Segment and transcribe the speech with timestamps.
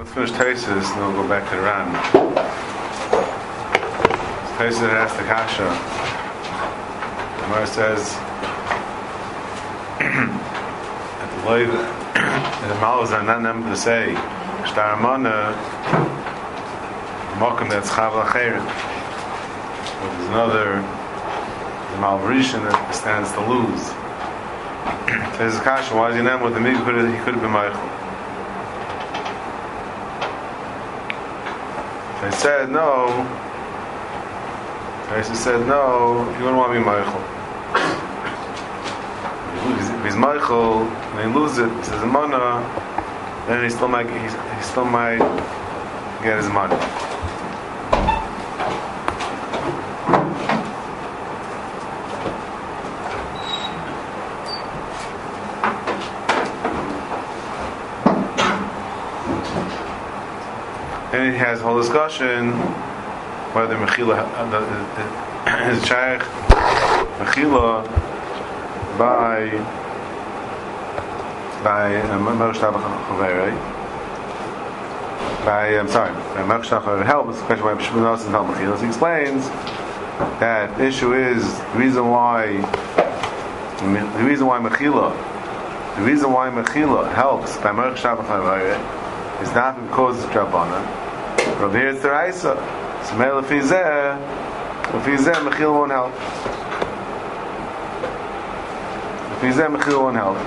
[0.00, 1.92] Let's finish Tesis and then we'll go back to Iran.
[4.56, 5.68] Tesis asked the Kasha.
[7.36, 8.00] The Gemara says
[10.00, 14.14] that the way the Malvas are not able to say
[14.64, 15.52] Shtaramana
[17.36, 18.64] Mokum that's Chav Lacheret.
[20.00, 23.90] But there's another the Malvarishan that stands to lose.
[25.36, 27.12] The Kasha, why is he not with the Mikvah?
[27.12, 27.99] He could have been Michael.
[32.40, 33.06] Said no.
[35.10, 36.26] They said no.
[36.38, 37.20] You don't want to be Michael.
[39.98, 42.64] If he's Michael and he loses it, he says Mana,
[43.46, 45.18] then he still might he still might
[46.22, 46.76] get his money.
[61.40, 62.50] Has a whole discussion
[63.54, 64.12] whether Mechila
[65.72, 66.20] is Shaykh
[67.16, 67.82] Mechila
[68.98, 69.48] by
[71.64, 73.56] by um, Moshe Chaveri
[75.46, 78.78] by I'm sorry by Moshe Chaveri help it's a question why Shmuel doesn't help Mechila.
[78.78, 79.48] He explains
[80.40, 82.48] that the issue is the reason why
[83.78, 90.22] the reason why Mechila the reason why Mechila helps by Moshe Chaveri is not because
[90.22, 90.99] of Drabbana
[91.60, 92.56] from here it's the Raisa.
[93.04, 94.16] So if he's there,
[94.94, 96.14] Mechil won't help.
[99.36, 100.38] If he's there, Mechil won't help.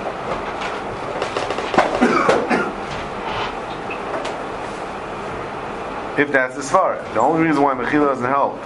[6.18, 7.02] If that's the Svara.
[7.14, 8.60] The only reason why Mechila doesn't help,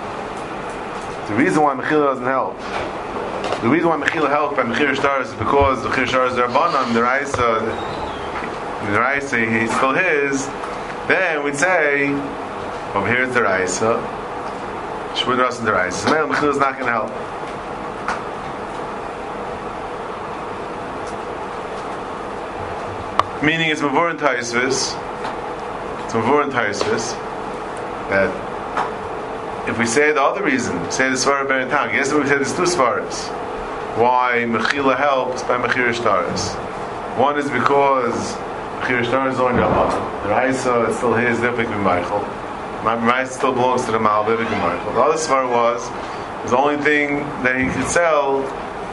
[1.28, 2.58] the reason why Mechila doesn't help,
[3.60, 6.94] the reason why Mechila helps by Mechir stars is because the Mechir stars are Abanam,
[6.94, 7.60] the Raisa,
[8.90, 10.48] the Raisa, he's still his,
[11.08, 12.08] then we'd say,
[12.94, 14.00] over here the Raisa,
[15.14, 15.98] Shmud Ras and the Raisa.
[15.98, 17.10] So Mechil Mechil is not going to help.
[23.42, 24.94] Meaning it's Mavur and Taisvis,
[26.04, 27.12] it's Mavur and Taisvis,
[28.08, 32.56] that if we say the other reason, say the Svara Berentan, guess we say there's
[32.56, 33.28] two Svaras.
[33.98, 36.54] Why Mechila helps by Mechir Shtaris.
[37.18, 38.32] One is because
[38.80, 40.22] Mechir Shtaris is only Rabban.
[40.22, 42.24] The Raisa uh, is still his, be Michael.
[42.84, 44.92] My rice still belongs to the Malvivik Michael.
[44.92, 45.88] The other svar was
[46.50, 48.42] the only thing that he could sell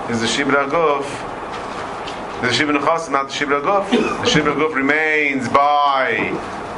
[0.09, 1.03] is the Shibra Guf.
[2.41, 3.89] The Shibra Chos, not the Shibra Guf.
[3.91, 6.31] The Shibra Guf remains by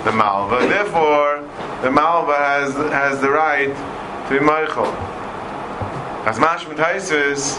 [0.04, 0.68] the Malva.
[0.68, 1.42] Therefore,
[1.82, 3.74] the Malva has has the right
[4.28, 4.86] to be Michael.
[6.28, 6.78] As Mashmat
[7.12, 7.56] is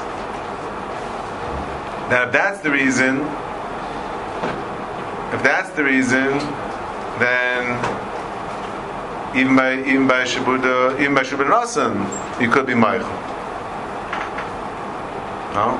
[2.11, 3.21] that if that's the reason,
[5.33, 6.39] if that's the reason,
[7.19, 7.98] then
[9.35, 13.09] even by even by Shabuda, even by Shabbat Rasan, you could be Michael.
[15.55, 15.77] No?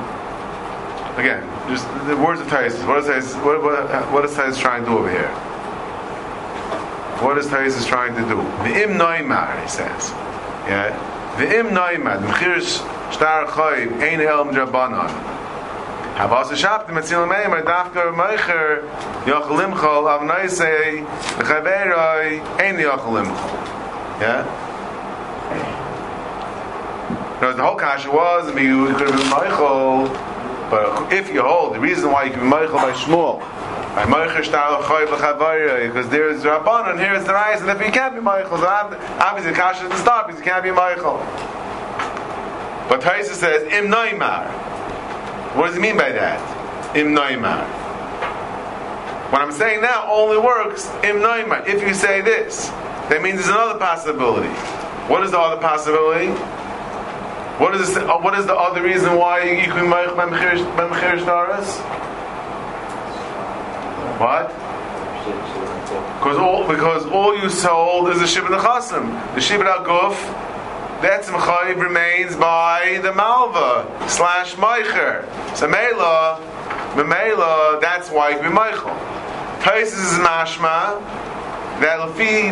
[1.17, 2.85] Again, just the words of Taisus.
[2.87, 5.29] What is what, what, what is Taisus trying to do over here?
[7.23, 8.37] What is Taisus trying to do?
[8.63, 10.11] The im noimar, he says.
[10.67, 10.95] Yeah?
[11.37, 12.79] The im noimar, mechirish
[13.11, 15.38] shtar choyim, ein elm drabanan.
[16.19, 18.83] Havas shabt mit zil mei mit dafker meicher
[19.25, 21.05] yoch limchol av neise
[21.47, 23.53] khaveroi ein yoch limchol.
[24.19, 24.43] Yeah?
[27.39, 30.11] Now the whole kasha was I mean you could have been meichel
[30.69, 33.39] but if you hold the reason why you can be meichel by shmuel
[33.95, 37.69] by meicher shtar choy b'chavaroi because there is rabban and here is the rise and
[37.69, 38.67] if you can't be meichel so
[39.23, 41.17] obviously kasha is the start because you can't be meichel.
[42.89, 44.51] But Taisa says im noimar
[45.59, 46.39] what does he mean by that?
[46.95, 47.67] Im noimar.
[49.29, 51.67] What I'm saying now only works im noimar.
[51.67, 52.69] If you say this,
[53.09, 54.47] that means there's another possibility.
[55.11, 56.31] What is the other possibility?
[57.59, 61.75] What is, uh, what is the other reason why you can make memchirish naras?
[64.17, 64.47] What?
[66.19, 69.11] Because all, because all you sold is the shibud chasim.
[69.35, 70.48] The shibud guf
[71.01, 75.25] that's Mechayiv remains by the Malva slash Meicher.
[75.55, 76.39] So Mela,
[76.93, 78.97] Memela, that's why it be Meichel.
[79.61, 80.99] Taisis is Mashma,
[81.79, 81.97] that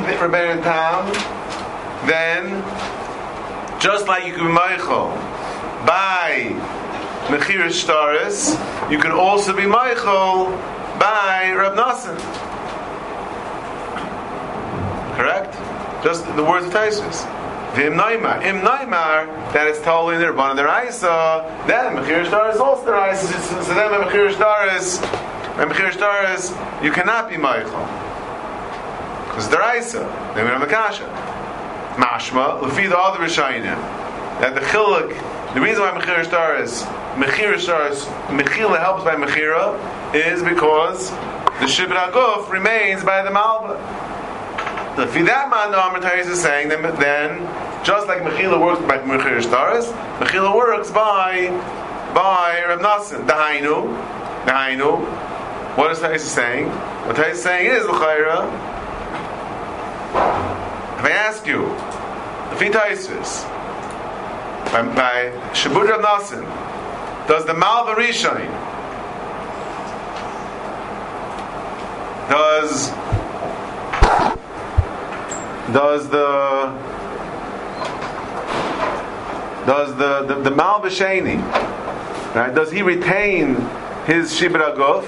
[0.06, 1.06] the Rebbeinu Tam,
[2.08, 2.62] then,
[3.82, 5.14] just like you can be Meichel
[5.86, 6.54] by
[7.28, 8.52] Mechir Shtaris,
[8.90, 10.52] you can also be Meichel
[10.98, 12.18] by Rab Nassim.
[15.18, 15.54] Correct?
[16.04, 17.37] Just the words of Taisis.
[17.76, 18.44] Vim Naimar.
[18.44, 22.50] Im Naimar, that it's totally in the Rabban of uh, the Raisa, then Mechir Shtar
[22.52, 23.28] is also the Raisa.
[23.64, 25.00] So then Mechir Shtar is,
[25.58, 26.52] Mechir Shtar is,
[26.84, 28.08] you cannot be Meichel.
[29.38, 30.02] It's deraisa.
[30.34, 31.04] Then we have the kasha.
[31.98, 33.28] Mashma, lefi the other.
[34.42, 35.10] That the chiluk,
[35.54, 36.82] the reason why Mechira Star is
[37.14, 39.78] Mechira Star is Mechila helps by Mechira
[40.16, 43.30] is because the Shibra Guf remains by the
[44.98, 45.12] Malva.
[45.12, 49.42] Lefi that man the Amr is saying then, then just like Mechila works by Mechira
[49.44, 49.86] Stars,
[50.20, 51.50] Mechila works by
[52.14, 53.28] by Reb Nassim.
[53.28, 53.88] Dahainu,
[54.46, 55.06] Dahainu.
[55.78, 56.68] What is Tais saying?
[57.06, 58.48] What Tais is saying is L'chayra.
[60.98, 61.62] If I ask you,
[62.50, 63.44] the Taisis,
[64.72, 66.44] by, by Shabud Reb Nassim,
[67.28, 68.48] does the Malva Rishon,
[72.30, 72.90] does
[75.74, 76.74] does the
[79.66, 80.56] does the the, the
[82.36, 82.54] right?
[82.54, 83.56] Does he retain
[84.06, 85.06] his Shibra Guf?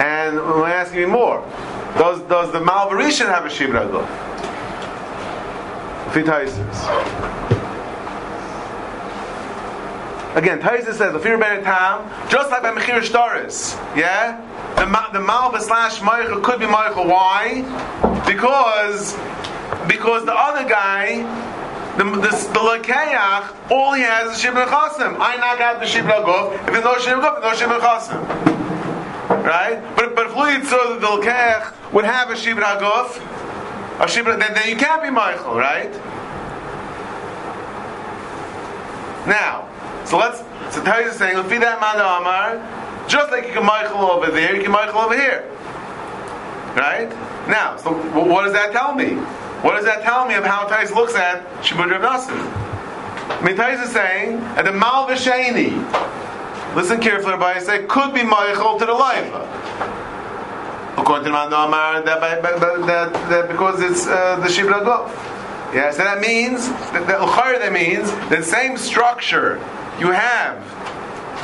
[0.00, 1.40] And we're asking me more.
[1.96, 4.08] Does does the Malvarishan have a Shibra Guf?
[6.12, 7.63] Fitaisis.
[10.34, 14.40] Again, Taisa says, "Lefir ben tam," just like by Mechir Shtaris, yeah,
[14.74, 17.06] the the Malva slash Meichel could be Meichel.
[17.06, 17.62] Why?
[18.26, 19.16] Because
[19.86, 21.22] because the other guy,
[21.98, 25.16] the the, the Lekeach, all he has is Shibra Chasim.
[25.20, 26.54] I knock out the Shibra Guf.
[26.66, 29.44] If there's no Shibra Guf, there's no Shibra Chasim.
[29.44, 29.80] Right?
[29.94, 30.34] But but if
[30.70, 33.18] that the Lekeach would have a Shibra Guf,
[34.00, 35.92] a Shibra, then, then you can't be Meichel, right?
[39.28, 39.63] Now,
[40.04, 40.38] so let's.
[40.74, 44.54] So Taiz is saying, "Lefi that man Amar, just like you can Michael over there,
[44.56, 45.44] you can Michael over here."
[46.76, 47.08] Right
[47.48, 49.14] now, so what does that tell me?
[49.62, 52.36] What does that tell me of how Taiz looks at Shibud Rav Nassim?
[53.30, 55.72] I mean, Taiz is saying at the Mal V'Sheni.
[56.74, 57.60] Listen carefully, everybody.
[57.60, 59.30] Say could be Michael to the life.
[60.98, 65.08] According to the Amar, that, that, that, because it's uh, the Shibra Gov.
[65.74, 69.56] Yeah, so that means that, that, that means the same structure
[69.98, 70.58] you have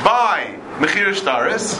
[0.03, 1.79] by Mechir Shtaris,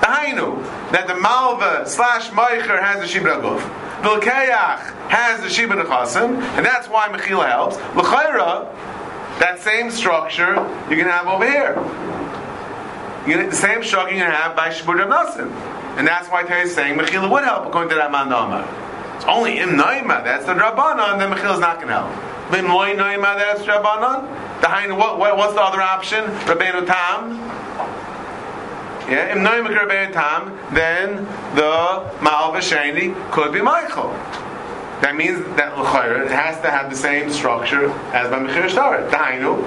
[0.00, 0.62] Hainu,
[0.92, 3.60] that the Malva slash Meicher has the Shibra Guf,
[4.02, 5.76] Vilkeach has the Shibra
[6.56, 7.76] and that's why Mechila helps.
[7.94, 8.72] L'chayra,
[9.38, 10.54] that same structure
[10.88, 11.74] you can have over here.
[13.26, 15.50] You get the same structure you can have by Shibra Nasim.
[15.98, 18.66] And that's why Tay is saying Mechila would help according to that Mandama.
[19.16, 22.54] It's only Im Naima, that's the Rabbanon, then is not going to help.
[22.54, 24.49] Im Loy Naima, that's Rabbanon.
[24.60, 26.24] The what, what, what's the other option?
[26.46, 27.38] Rabbeinu Tam.
[29.10, 31.24] Yeah, if no Rabbeinu Tam, then
[31.54, 34.10] the Ma'al V'Sheni could be Michael.
[35.00, 39.10] That means that it has to have the same structure as by Mechir Shtaret.
[39.10, 39.64] Dainu.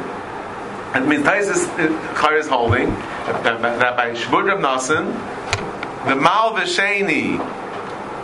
[0.96, 1.66] It means Taisus
[2.13, 5.12] Chayr is holding that by Shbud Rav Nasan,
[6.07, 7.39] the Mal V'Sheni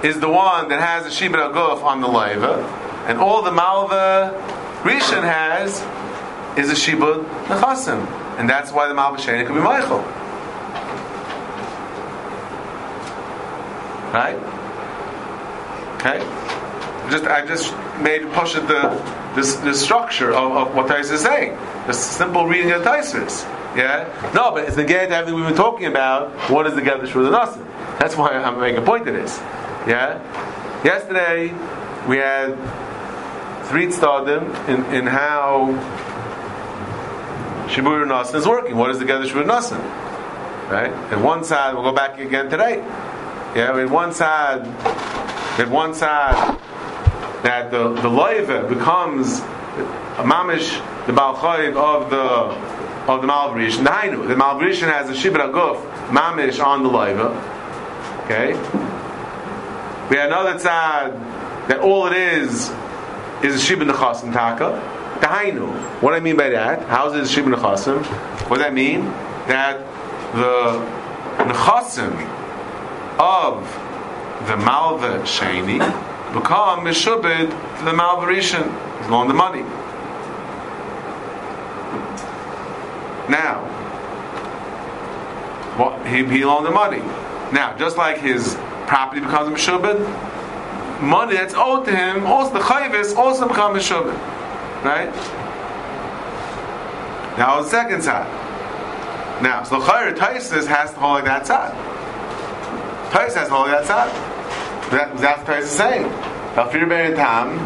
[0.03, 2.63] is the one that has the Shibra Guf on the Leiva,
[3.07, 4.33] and all the Malva
[4.83, 5.81] Rishon has
[6.59, 8.05] is a shibud nechasim,
[8.37, 9.99] and that's why the malbasheni could be Michael.
[14.13, 14.35] Right?
[15.95, 16.19] Okay.
[17.09, 21.21] Just I just made push at the this, the structure of, of what Tais is
[21.21, 21.57] saying.
[21.87, 23.43] The simple reading of Taisis.
[23.75, 24.31] Yeah?
[24.33, 26.31] No, but it's the everything we've been talking about.
[26.49, 27.65] What is the get the Nasim?
[27.99, 29.37] That's why I'm making a point to this.
[29.87, 30.19] Yeah?
[30.83, 31.49] Yesterday
[32.07, 32.55] we had
[33.67, 35.67] three tzadim in, in how
[37.69, 38.75] Shibur Nasan is working.
[38.75, 39.79] What is the Gather Shibur Nasan?
[40.71, 40.91] Right?
[41.11, 42.77] And one side, we'll go back again today.
[43.55, 46.59] Yeah, we had one side, we had one side
[47.43, 53.77] that the, the loiva becomes a mamish, the balchayiv of the of the malvrish.
[53.83, 57.35] Nainu, the malvrish has a shibra guf mamish on the loiva.
[58.25, 58.53] Okay.
[60.09, 61.13] We had another side
[61.69, 62.69] that all it is
[63.43, 64.98] is a shibra nechasim taka.
[65.21, 66.01] Dahainu.
[66.01, 66.87] What I mean by that?
[66.87, 68.03] How is it Shibun Nechasim?
[68.49, 69.05] What does that mean?
[69.47, 69.79] That
[70.33, 70.79] the
[71.43, 72.13] Nechasim
[73.19, 73.63] of
[74.47, 75.79] the Malva Shani
[76.33, 77.49] become Meshubid
[77.79, 78.99] to the Malva Rishon.
[78.99, 79.61] He's loaned the money.
[83.29, 83.65] Now,
[85.77, 86.99] what, he, he loaned the money.
[87.51, 88.55] Now, just like his
[88.87, 89.99] property becomes Meshubid,
[91.01, 94.38] money that's owed to him, also the Chayvis, also becomes Meshubid.
[94.83, 95.13] Right?
[97.37, 98.27] Now the second side.
[99.41, 101.73] Now, so Chayr Taisis has to hold like that side.
[103.11, 104.91] Taisis has to hold like that side.
[104.91, 106.03] That, that's what Taisis is saying.
[106.55, 107.57] Alfir Ben Tam,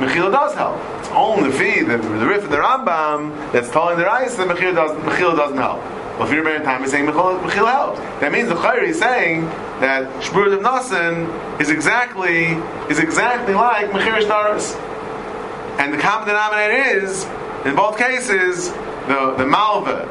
[0.00, 0.80] Mechila does help.
[1.00, 4.48] It's only the fee, the, the Rif of the Rambam, that's telling the Rais that
[4.48, 5.82] Mechila Mechila doesn't help.
[6.18, 7.98] But Fir Bein Time is saying Mechila, helps.
[8.20, 9.46] That means the Chayri is saying
[9.80, 12.54] that Shbur of Nasan is exactly,
[12.88, 14.78] is exactly like Mechir Shtaris.
[15.78, 17.24] And the common denominator is,
[17.64, 18.70] in both cases,
[19.06, 20.06] the, the Malva,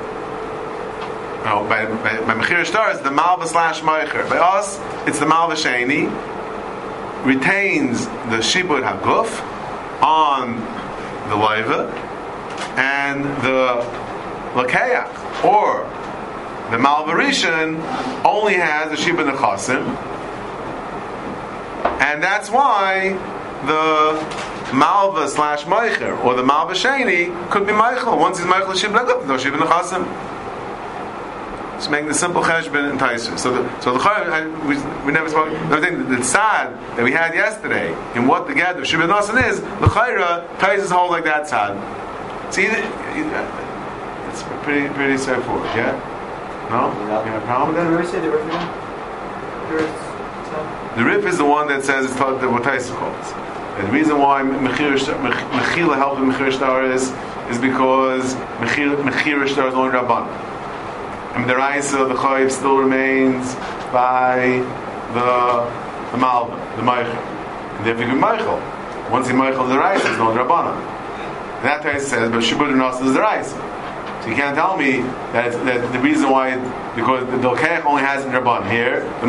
[1.46, 4.30] no, by, by, by Mechir Shtaris, the Malva slash Meicher.
[4.30, 6.10] By us, it's the Malva Sheni,
[7.26, 9.42] retains the Shibud Haguf
[10.02, 10.60] on
[11.30, 11.92] the Leiva,
[12.78, 13.84] and the
[14.54, 15.84] Lakeach, or
[16.72, 17.80] the Malvarishan,
[18.26, 19.86] only has the Shibud Nechasim,
[22.02, 23.14] and that's why
[23.66, 28.20] the Malva slash Meicher, or the Malva Sheni, could be Meichel.
[28.20, 30.34] Once he's Meichel Shibud Haguf, no Shibud Nechasim.
[31.84, 33.38] Just making the simple cheshbon and taisus.
[33.40, 35.50] So the so the I, we, we never spoke.
[35.52, 39.46] I think the tzad that we had yesterday in what the gad of shibud nasan
[39.50, 41.76] is the chayra taisus hold like that tzad.
[42.54, 45.66] See, it's pretty pretty straightforward.
[45.76, 45.92] Yeah.
[46.70, 48.12] No, you have a problem with that?
[48.12, 48.46] say the rif
[50.96, 53.43] The rif is the one that says it's taught that what taisus holds.
[53.78, 57.12] The reason why mechila help in mechir shtar is
[57.50, 60.28] is because mechir shtar is only rabban.
[61.36, 63.56] And the Raisa, of the Chayiv still remains
[63.92, 64.62] by
[65.14, 67.18] the the Malva, the Meichel.
[67.78, 69.10] And therefore you Meichel.
[69.10, 70.78] Once he Meichel the Raisa, it's no Rabbanan.
[71.58, 73.56] And that Taisa says, but Shibud Nasa is the Raisa.
[74.24, 75.02] So you can't tell me
[75.34, 76.56] that, that the reason why,
[76.96, 78.72] because the Dokech only has in Rabban.
[78.72, 79.28] Here, the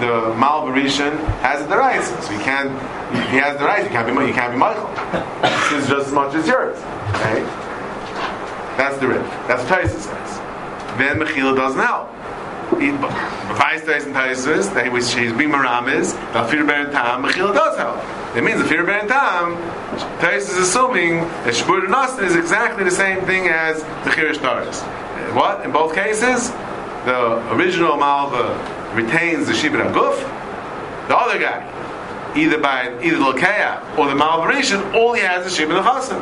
[0.00, 2.20] the Malva Rishon has the Raisa.
[2.22, 2.70] So you can't,
[3.30, 4.88] he has the Raisa, you can't be, you can't be Meichel.
[5.42, 6.78] this is just as much as yours.
[7.20, 7.42] Okay?
[8.76, 9.26] That's the Rif.
[9.46, 10.50] That's what Taisa says
[11.00, 12.08] then Mechila doesn't help.
[12.70, 17.76] Vice days and Taisus, that which he's being Maramis, the fear bearing time, Mechila does
[17.76, 17.98] help.
[18.36, 19.56] It means the fear bearing time,
[20.20, 24.82] Taisus is assuming that Shabur Nasan is exactly the same thing as the Chirish Taris.
[24.82, 25.64] Uh, what?
[25.64, 26.50] In both cases,
[27.04, 28.54] the original Malva
[28.94, 30.16] retains the Shibra Guf,
[31.08, 31.66] the other guy,
[32.36, 36.20] either by either Lokea or the Malva Rishon, all he has is Shibra Chasim.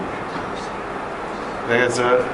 [1.69, 2.25] That's a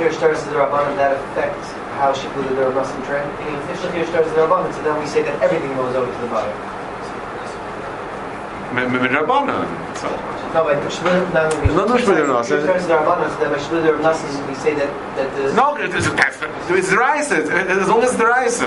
[0.00, 3.28] Shakir starts the Rabbanim, that affects how Shibud the Rabbanim train.
[3.68, 6.28] If Shakir starts the Rabbanim, so then we say that everything goes over to the
[6.28, 6.56] bottom.
[8.72, 9.68] Midrabanan.
[10.54, 11.58] No, but Shmud Rav
[14.48, 17.36] we say that that the no, it's it's the Raisa.
[17.36, 18.66] As long as it's the Raisa.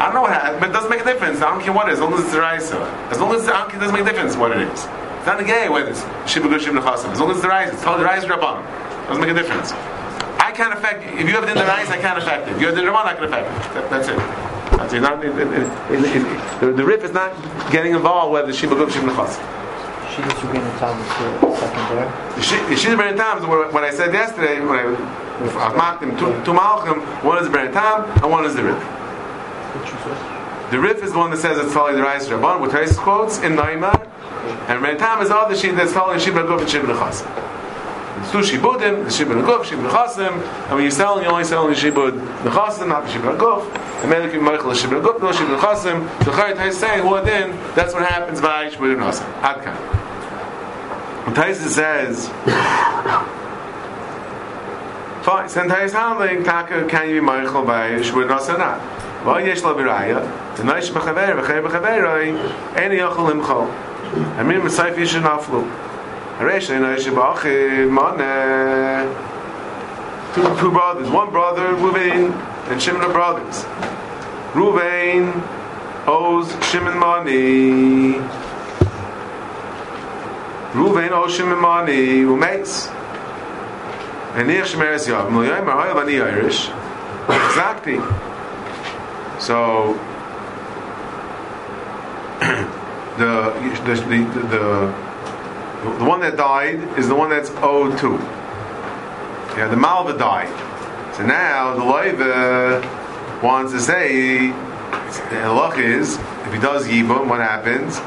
[0.00, 1.42] I don't know what happened, but it doesn't make a difference.
[1.42, 2.80] I don't care what it is, as long as it's the Raisa.
[3.10, 4.86] As long as it doesn't make a difference what it is.
[5.20, 6.80] It's not a gay whether it's Shibud Shibud
[7.12, 8.64] As long as it's the Raisa, it's called the Raisa Rabban.
[9.08, 9.72] Doesn't make a difference.
[10.60, 12.52] I can't affect If you have the rice, I can't affect it.
[12.52, 13.72] If you have the Ramon, I can affect it.
[13.72, 14.18] That, that's it.
[14.76, 15.00] That's it.
[15.00, 17.32] Not, it, it, it the, the Rif is not
[17.72, 19.40] getting involved whether Shiba Gub Shiba Nechas.
[20.12, 21.08] She is Rebbein Tam is
[21.56, 22.12] second there.
[22.36, 24.84] The Shida Rebbein Tam is what I said yesterday when I
[25.64, 27.00] I've marked them two, two Malchim.
[27.24, 28.78] One is the Tam and one is the Rif.
[30.70, 33.38] The Rif is the one that says it's following the Rice Rabban, with Tais quotes
[33.38, 33.96] in Naimar,
[34.68, 37.49] and Rebbein Tam is the other sheet that's following Shiba Gub and Shiba Nechas.
[38.20, 40.32] It's two shibudim, the shibud naguf, shibud nechasim,
[40.66, 43.64] and when you're selling, you're only selling the shibud nechasim, not the shibud naguf.
[44.02, 47.56] Then if you make the shibud naguf, no shibud nechasim, the chayit saying, well then,
[47.74, 49.24] that's what happens by shibud nechasim.
[49.40, 49.76] Adkan.
[51.26, 52.28] And Taisa says,
[55.24, 58.80] fine, so Taisa handling, taka, can you be meichel by shibud nechasim not?
[59.24, 60.22] Well, yesh lo biraya,
[60.56, 63.68] the noish bechaver, bechaver bechaveroi, any yochel limchol.
[64.38, 65.64] And me, Messiah, you should not flu.
[70.34, 71.10] Two, two brothers.
[71.10, 72.32] One brother, Ruvain,
[72.70, 73.64] and Shimon are brothers.
[74.54, 75.34] Ruvain
[76.06, 78.14] owes Shimon money.
[80.72, 82.22] Ruvain owes Shimon money.
[82.22, 82.88] Umeis.
[84.34, 85.28] And Nir Shemer Es Yav.
[85.28, 86.70] Milyayim Arhayav Ani Irish.
[87.28, 87.98] Exactly.
[89.38, 89.92] So,
[93.18, 93.52] the,
[93.84, 95.09] the, the, the
[95.82, 98.12] the one that died is the one that's owed to.
[99.56, 100.48] Yeah, the Malva died.
[101.16, 107.40] So now the Leiva wants to say, the luck is, if he does Yibum, what
[107.40, 107.98] happens?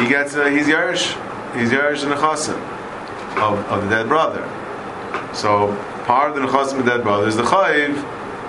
[0.00, 1.14] He gets, uh, he's Yerush,
[1.58, 4.42] he's Yerush in the of, of the dead brother.
[5.34, 5.74] So
[6.06, 7.94] part of the Nechasim of the dead brother is the Chayiv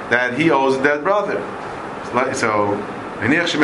[0.09, 1.39] that he owes the dead brother.
[2.33, 2.77] So,
[3.21, 3.55] Enich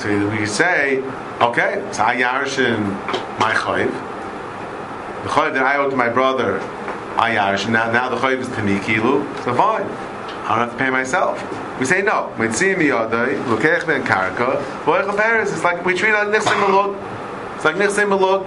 [0.00, 0.98] so we say,
[1.40, 2.80] okay, so I yarshin
[3.38, 3.92] my chayv.
[5.24, 6.60] The chayv that I owe to my brother,
[7.18, 7.70] I yarshin.
[7.70, 9.26] Now, now the chayv is to me kilu.
[9.44, 11.38] So fine, I don't have to pay myself.
[11.78, 12.32] We say no.
[12.36, 15.52] Mitzim yadai, lokech ben karka, voichel peres.
[15.52, 16.96] It's like we treat like nichsim malug.
[17.56, 18.44] It's like nichsim malug.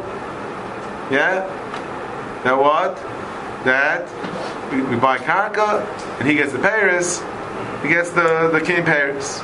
[1.11, 1.45] Yeah.
[2.45, 2.95] Now what?
[3.65, 4.09] That
[4.71, 5.83] we, we buy karka,
[6.19, 7.23] and he gets the paris.
[7.81, 9.43] He gets the the king peres,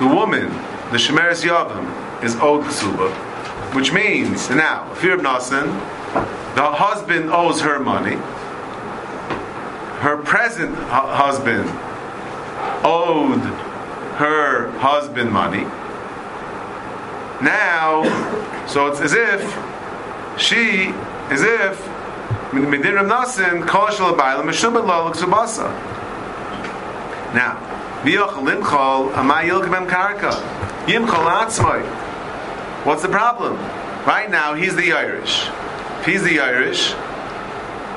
[0.00, 0.48] the woman
[0.92, 1.86] the shemeres yavim
[2.22, 3.10] is owed ksuba
[3.74, 5.66] which means now fear of nasan
[6.54, 8.16] the husband owes her money
[10.00, 11.68] her present hu- husband
[12.84, 13.40] owed
[14.18, 15.62] her husband money.
[17.40, 18.02] Now,
[18.66, 19.42] so it's as if
[20.40, 20.88] she,
[21.30, 21.80] as if
[22.50, 25.68] Midin Rav Nasin, Kol Shal Abayla, Meshubad Luksubasa.
[27.34, 27.56] Now,
[32.84, 33.56] What's the problem?
[34.06, 35.48] Right now, he's the Irish.
[36.00, 36.92] If he's the Irish,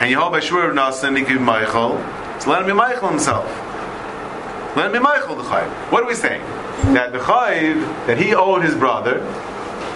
[0.01, 2.03] and by Shur Rav Nasin, he can be Michael,
[2.39, 3.45] so let him be Michael himself.
[4.75, 5.69] Let him be Michael the Chayiv.
[5.91, 6.41] What are we saying?
[6.95, 9.19] That the Chayiv that he owed his brother,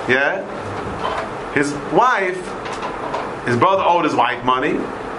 [0.07, 0.43] yeah,
[1.55, 2.38] his wife,
[3.47, 4.74] his brother owed his wife money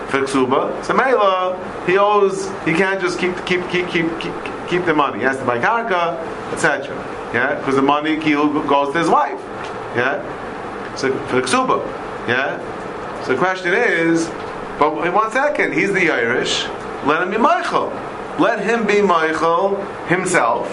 [0.08, 0.84] for ksuba.
[0.84, 2.46] So Mela, he owes.
[2.64, 4.34] He can't just keep keep keep keep keep,
[4.68, 5.18] keep the money.
[5.18, 6.18] He has to buy karka,
[6.52, 6.94] etc.
[7.32, 9.40] Yeah, because the money goes to his wife.
[9.96, 10.22] Yeah,
[10.96, 11.84] so for the ksuba.
[12.28, 12.58] Yeah.
[13.24, 14.26] So the question is,
[14.78, 16.64] but one second, he's the Irish.
[17.04, 17.88] Let him be Michael.
[18.38, 20.70] Let him be Michael himself.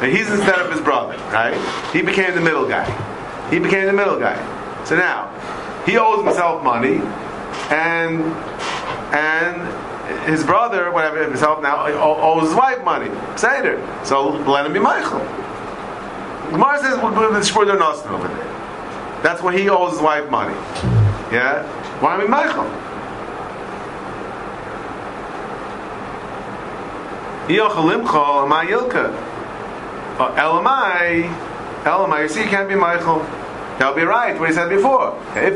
[0.00, 1.56] And he's instead of his brother, right?
[1.92, 2.86] He became the middle guy.
[3.50, 4.36] He became the middle guy.
[4.84, 5.28] So now,
[5.84, 7.00] he owes himself money,
[7.70, 8.22] and
[9.12, 9.87] and
[10.26, 13.10] his brother, whatever himself now owes his wife money.
[13.36, 13.78] Seder.
[14.04, 15.20] So let him be Michael.
[16.50, 19.22] Gemara says shpur nostim over there.
[19.22, 20.54] That's what he owes his wife money.
[21.30, 21.62] Yeah.
[22.00, 22.64] Why be Michael?
[27.48, 29.12] Yochalimcha, Yilka.
[30.18, 31.32] Uh, Elamai,
[31.84, 33.24] Elamai, you see, you can't be Michael.
[33.78, 35.16] That'll be right, what he said before.
[35.36, 35.54] If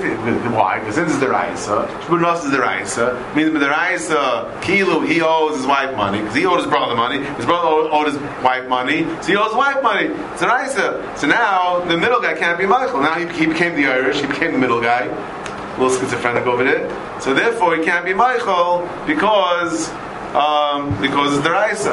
[0.52, 0.78] why?
[0.78, 5.56] Because since it's the Raisa, Shbunos is the Raisa, means the Raisa, Kilu, he owes
[5.56, 9.02] his wife money, because he owed his brother money, his brother owed his wife money,
[9.22, 10.06] so he owes his wife money.
[10.06, 11.14] It's the Raisa.
[11.16, 13.00] So now, the middle guy can't be Michael.
[13.00, 15.06] Now he, he became the Irish, he became the middle guy.
[15.06, 16.88] A little schizophrenic over there.
[17.20, 19.90] So therefore, he can't be Michael, because,
[20.35, 21.92] um, because it's the Raisa.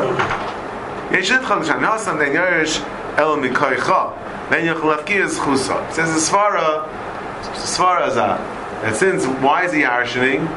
[3.19, 4.49] El Mikoicha.
[4.49, 5.91] Then Yochalafki is Chusa.
[5.91, 6.87] Says the Svara,
[7.53, 8.39] Svara that.
[8.85, 10.47] And since, why is he Arshaning?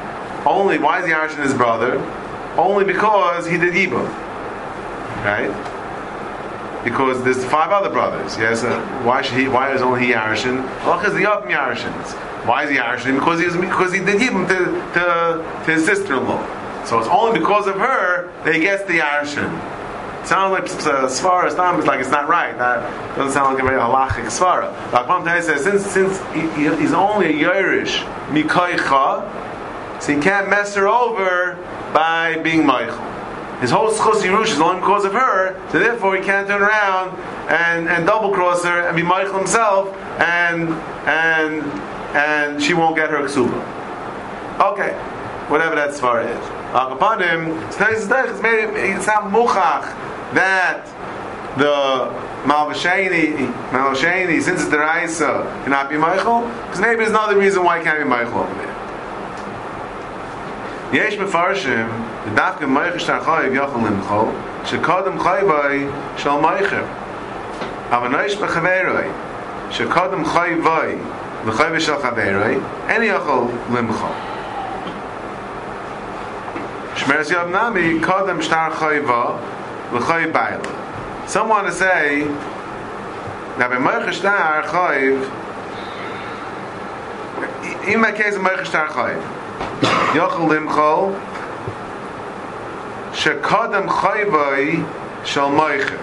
[0.47, 1.99] Only, why is he Arshaning his brother?
[2.57, 4.07] Only because he did Yibum.
[5.25, 5.51] Right?
[6.85, 8.39] Because there's five other brothers.
[8.39, 9.49] Yes, uh, why should he?
[9.49, 10.63] Why is only he Arshin?
[10.81, 12.13] Because the other Yarishins.
[12.47, 13.19] Why is he Arshin?
[13.19, 14.57] Because he was because he did Yibum to,
[14.95, 16.85] to, to his sister-in-law.
[16.85, 19.51] So it's only because of her that he gets the Arshin.
[20.25, 22.57] Sounds like uh, Svara Islam is like it's not right.
[22.57, 24.73] That doesn't sound like a very halachic Svara.
[25.07, 30.75] Pam says, since since he, he, he's only a Yerush Mikoicha, so he can't mess
[30.77, 31.57] her over
[31.93, 33.03] by being Michael.
[33.61, 37.19] His whole schus Yerush is only because of her, so therefore he can't turn around
[37.49, 40.69] and, and double cross her and be Michael himself, and
[41.09, 41.63] and
[42.15, 43.59] and she won't get her ksuba.
[44.61, 44.93] Okay,
[45.49, 46.62] whatever that svara is.
[46.73, 49.95] Upon him, it's not muchach
[50.33, 50.87] that
[51.59, 52.11] the
[52.45, 57.81] Malvashani, Malvashani, since it's the Raisa, cannot be Michael, because maybe there's another reason why
[57.81, 58.73] it can't be Michael over there.
[60.93, 61.89] יש מפרשים,
[62.25, 64.29] ודווקא מייך שטר חייב יוכל למחול,
[64.65, 66.83] שקודם חייבוי של מייכר.
[67.91, 69.05] אבל נויש בחברוי,
[69.71, 70.95] שקודם חייבוי
[71.45, 72.59] וחייבוי של חברוי,
[72.89, 74.32] אין יכול למחול.
[76.95, 79.41] Shmeres Yav Nami, Kodem Shtar Chayva,
[79.93, 81.27] L'Chay Baila.
[81.27, 82.25] Some want to say
[83.59, 85.23] that by Moich Shtar Chayv,
[87.89, 89.23] in my case, Moich Shtar Chayv,
[90.13, 91.15] Yochel Limchol,
[93.13, 94.87] Shekodem Chayvai
[95.25, 95.99] Shal Moicher.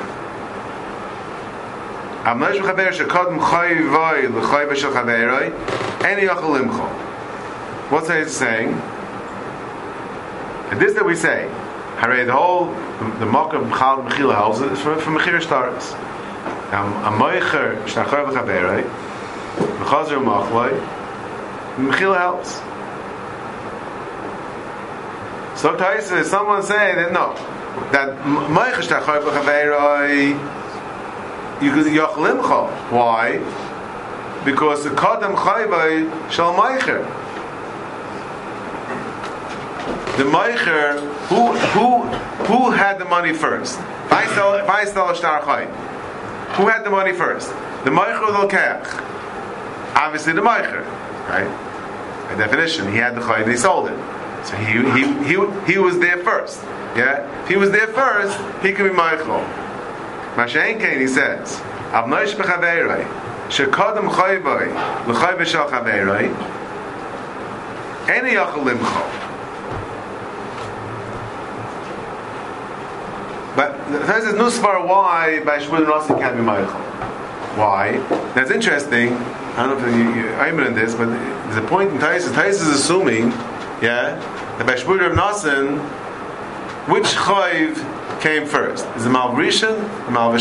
[2.26, 5.54] Am Noish Mechaber Shekodem Chayvai L'Chayva Shal Chaveroi,
[6.04, 6.90] Any Yochel Limchol.
[7.92, 8.82] What's he saying?
[10.72, 11.50] And this that we say,
[12.00, 15.92] the whole, the, the mock of Chal Mechila house is from, from Mechir Stars.
[16.72, 18.84] Now, a Moicher, Shnachar V'chaberei,
[19.80, 20.80] Mechazer Machloi,
[21.76, 22.62] Mechila helps.
[25.60, 27.34] So Taisa, someone say that no,
[27.92, 30.30] that Moicher Shnachar V'chaberei,
[31.62, 32.92] you could Yochlimcha.
[32.92, 33.40] Why?
[34.46, 37.19] Because the Kadam Chayvai Shal Moicher.
[40.20, 42.02] The Meicher, who, who,
[42.44, 43.80] who had the money first?
[43.80, 45.66] If I sell, if I sell a
[46.58, 47.48] who had the money first?
[47.86, 49.96] The Meicher or the Lokech?
[49.96, 50.86] Obviously the Meicher,
[51.30, 51.48] right?
[52.28, 53.98] By definition, he had the and he sold it.
[54.46, 56.62] So he, he, he, he was there first.
[56.98, 57.44] Yeah?
[57.44, 59.48] If he was there first, he could be Meichel.
[60.36, 61.62] Mashain Kain, he says,
[61.94, 63.06] Av Noish Bechaveiroi,
[63.48, 66.28] Shekadam Chayvoi, L'chai B'shal Chaveiroi,
[68.08, 69.29] Eni Yachal Limcho.
[73.60, 76.80] But the first is Nusvar why by Shmuel Rossi can't be Meichel.
[77.58, 77.98] Why?
[78.34, 79.12] That's interesting.
[79.12, 82.32] I don't know if you, you, I'm in this, but there's a point in Tais.
[82.32, 83.32] Tais is assuming,
[83.82, 84.16] yeah,
[84.58, 85.78] that by Shmuel Rav Nassim,
[86.88, 88.86] which Chayv came first?
[88.96, 89.78] Is it Mal Rishon
[90.10, 90.32] Mal?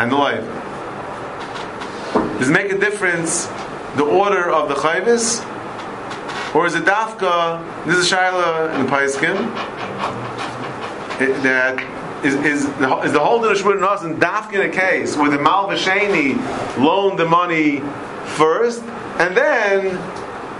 [0.00, 0.44] And the life.
[2.38, 3.48] Does it make a difference
[3.96, 5.44] the order of the Chayvis?
[6.54, 7.84] Or is it Dafka?
[7.84, 9.77] This is Shaila the Paiskim
[11.18, 15.16] that is, is, the, is the whole din of Shmur Nas in Dafkin a case
[15.16, 16.36] where the Malvasheni
[16.78, 17.80] loaned the money
[18.36, 18.82] first,
[19.18, 19.96] and then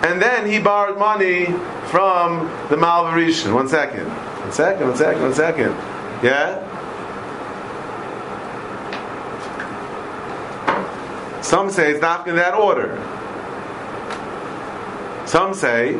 [0.02, 1.46] and then he borrowed money
[1.90, 3.52] from the Malvarishan.
[3.52, 4.06] One second.
[4.06, 5.70] One second, one second, one second.
[6.22, 6.64] Yeah?
[11.42, 12.96] Some say it's not in that order.
[15.26, 15.94] Some say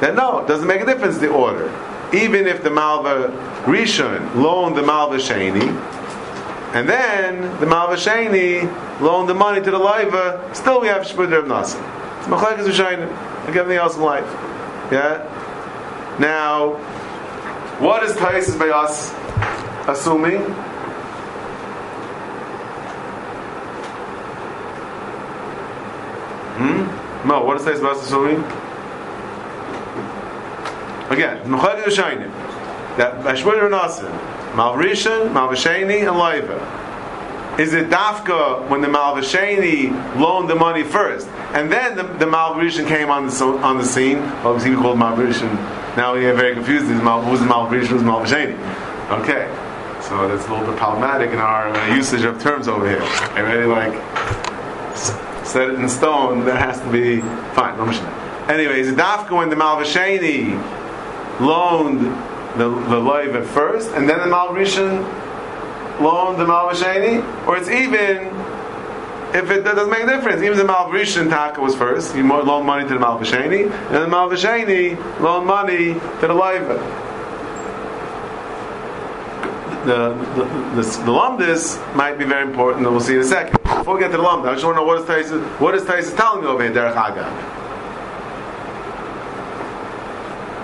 [0.00, 1.72] that no, it doesn't make a difference the order.
[2.12, 3.32] Even if the Malva
[3.64, 5.62] Rishon loaned the Malva Sheni,
[6.74, 8.68] and then the Malva Sheni
[9.00, 11.80] loaned the money to the Leiva, still we have Shpud Rav Nasa.
[12.18, 13.10] It's Machlekes Rishayim,
[13.46, 14.26] like everything else in life.
[14.92, 15.30] Yeah?
[16.18, 16.74] Now,
[17.80, 19.14] what is Taisis by us
[19.88, 20.42] assuming?
[26.56, 27.28] Hmm?
[27.28, 28.44] No, what is Taisis by us assuming?
[31.10, 32.33] Again, Machlekes Rishayim
[32.96, 34.10] that Bashmur Nasim,
[34.52, 37.58] Malrishan, Malvasheni, and Loiva.
[37.58, 42.86] Is it Dafka when the Malvasheni loaned the money first, and then the, the Malvishan
[42.86, 44.18] came on the, on the scene?
[44.44, 45.54] Obviously, we call it Malvishan.
[45.96, 46.86] Now we are very confused.
[46.86, 47.86] Who's Malvishan?
[47.86, 48.58] Who's Malvasheni?
[49.20, 49.48] Okay,
[50.02, 53.02] so that's a little bit problematic in our uh, usage of terms over here.
[53.02, 53.94] I really like
[55.46, 56.44] set it in stone.
[56.44, 57.20] That has to be
[57.54, 57.78] fine.
[58.50, 60.58] Anyway, is it Dafka when the Malvasheni
[61.40, 62.00] loaned
[62.56, 65.02] the, the loiva first, and then the Malvishan
[66.00, 68.28] loaned the Malvasheni, or it's even
[69.34, 70.42] if it doesn't make a difference.
[70.42, 75.20] Even the Malvishan Taka was first, you loan money to the Malvasheni, and the Malvasheni
[75.20, 76.78] loan money to the loiva.
[79.84, 83.60] The, the, the, the might be very important, and we'll see in a second.
[83.64, 85.74] Before we get to the lumdis, I just want to know what is Taisa, what
[85.74, 87.30] is Taisa telling me over here, Derech Agav?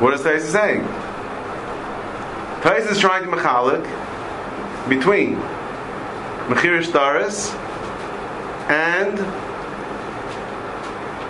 [0.01, 1.00] What is Taisa saying?
[2.63, 3.85] Tais is trying to mechalik
[4.89, 5.37] between
[6.49, 7.55] Mechirish Daris
[8.69, 9.19] and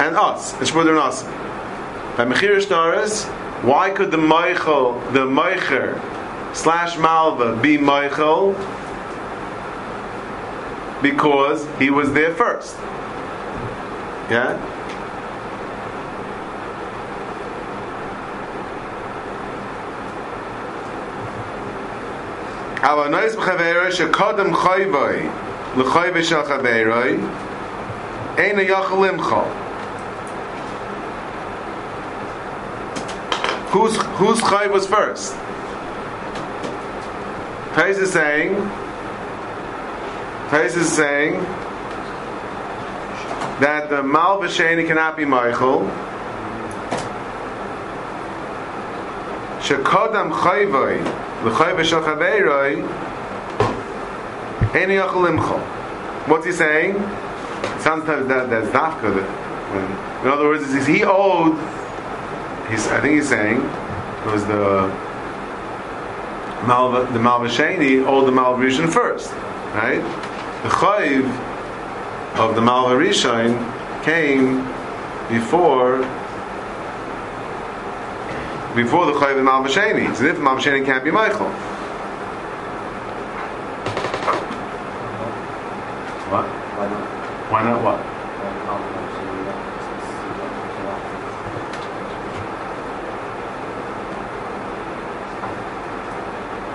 [0.00, 1.22] and us, It's and Shmuel us.
[2.16, 3.26] By Mechirish Daris,
[3.62, 6.00] why could the Meichel, the Meicher
[6.56, 8.54] slash Malva be Meichel?
[11.00, 12.76] Because he was there first.
[14.30, 14.58] Yeah?
[22.80, 27.18] Bkhaver she kodem khayvay le khayve shel khaveroy
[28.38, 29.66] ein yakhlim kho
[33.70, 35.34] Who's whose chayv was first?
[37.74, 38.56] Tais is saying
[40.48, 41.34] Tais is saying
[43.60, 45.82] that the mal b'sheni cannot be Michael.
[49.60, 51.19] Shekodam chayvay
[56.28, 56.94] What's he saying?
[57.80, 59.14] Sometimes that that's dafka.
[59.72, 59.84] When,
[60.22, 61.56] in other words, he owed?
[62.68, 64.88] He's, I think he's saying it was the
[66.66, 69.32] Malva, the Malvasheni owed the Malvarishan first,
[69.74, 70.02] right?
[70.62, 71.24] The Chayiv
[72.36, 73.56] of the Malvarishan
[74.04, 74.66] came
[75.30, 76.04] before
[78.74, 80.14] before the chayiv of Mal B'Sheni.
[80.14, 81.48] So if Mal B'Sheni can't be Michael.
[86.30, 86.44] What?
[86.46, 87.08] Why not?
[87.50, 88.06] Why not what?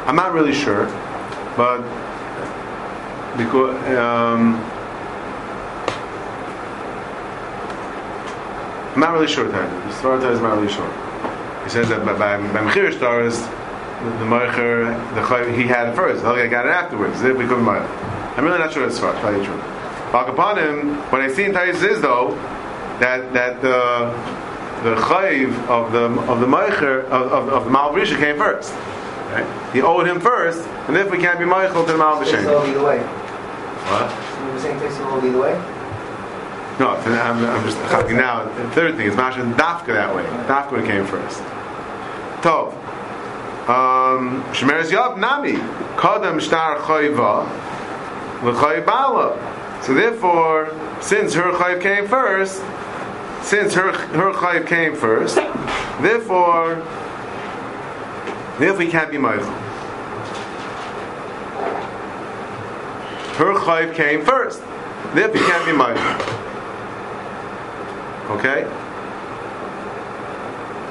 [0.08, 0.86] I'm not really sure,
[1.58, 1.82] but
[3.38, 4.56] because um,
[8.94, 9.50] I'm not really sure.
[9.50, 9.88] Tanya.
[9.88, 11.05] The story is not really sure.
[11.66, 15.90] He says that by by, by Mechir stars, the, the Meicher, the Chayiv, he had
[15.90, 16.24] it first.
[16.24, 17.22] Okay, got it afterwards.
[17.22, 18.38] It become Meicher.
[18.38, 19.14] I'm really not sure it's far.
[19.22, 19.62] Tell you the truth.
[20.12, 22.36] Back upon him, what I see in Tais is though
[23.00, 24.14] that that the
[24.84, 28.72] the chayiv of the of the meicher of, of, of the malvisha came first.
[29.32, 29.74] Right?
[29.74, 32.48] He owed him first, and if we can't be meichel to the malvisha.
[32.48, 33.00] all either way.
[33.00, 34.46] What?
[34.46, 35.54] You were saying takes it all either way?
[36.78, 38.44] No, I'm, I'm just talking now.
[38.44, 40.24] The third thing is mashing dafka that way.
[40.46, 41.42] Dafka came first.
[42.46, 42.74] Tov.
[43.68, 45.54] Um, Shemeres Yav Nami
[45.98, 47.44] Kadam Shtar Chayva
[48.44, 49.84] L'Chaybala.
[49.84, 50.70] So therefore,
[51.02, 52.58] since her chayiv came first,
[53.42, 55.36] since her her chayiv came first,
[56.02, 56.76] therefore,
[58.60, 59.46] therefore he can't be Michael.
[63.38, 64.62] Her chayiv came first,
[65.16, 66.36] therefore he can't be Michael.
[68.38, 68.64] Okay?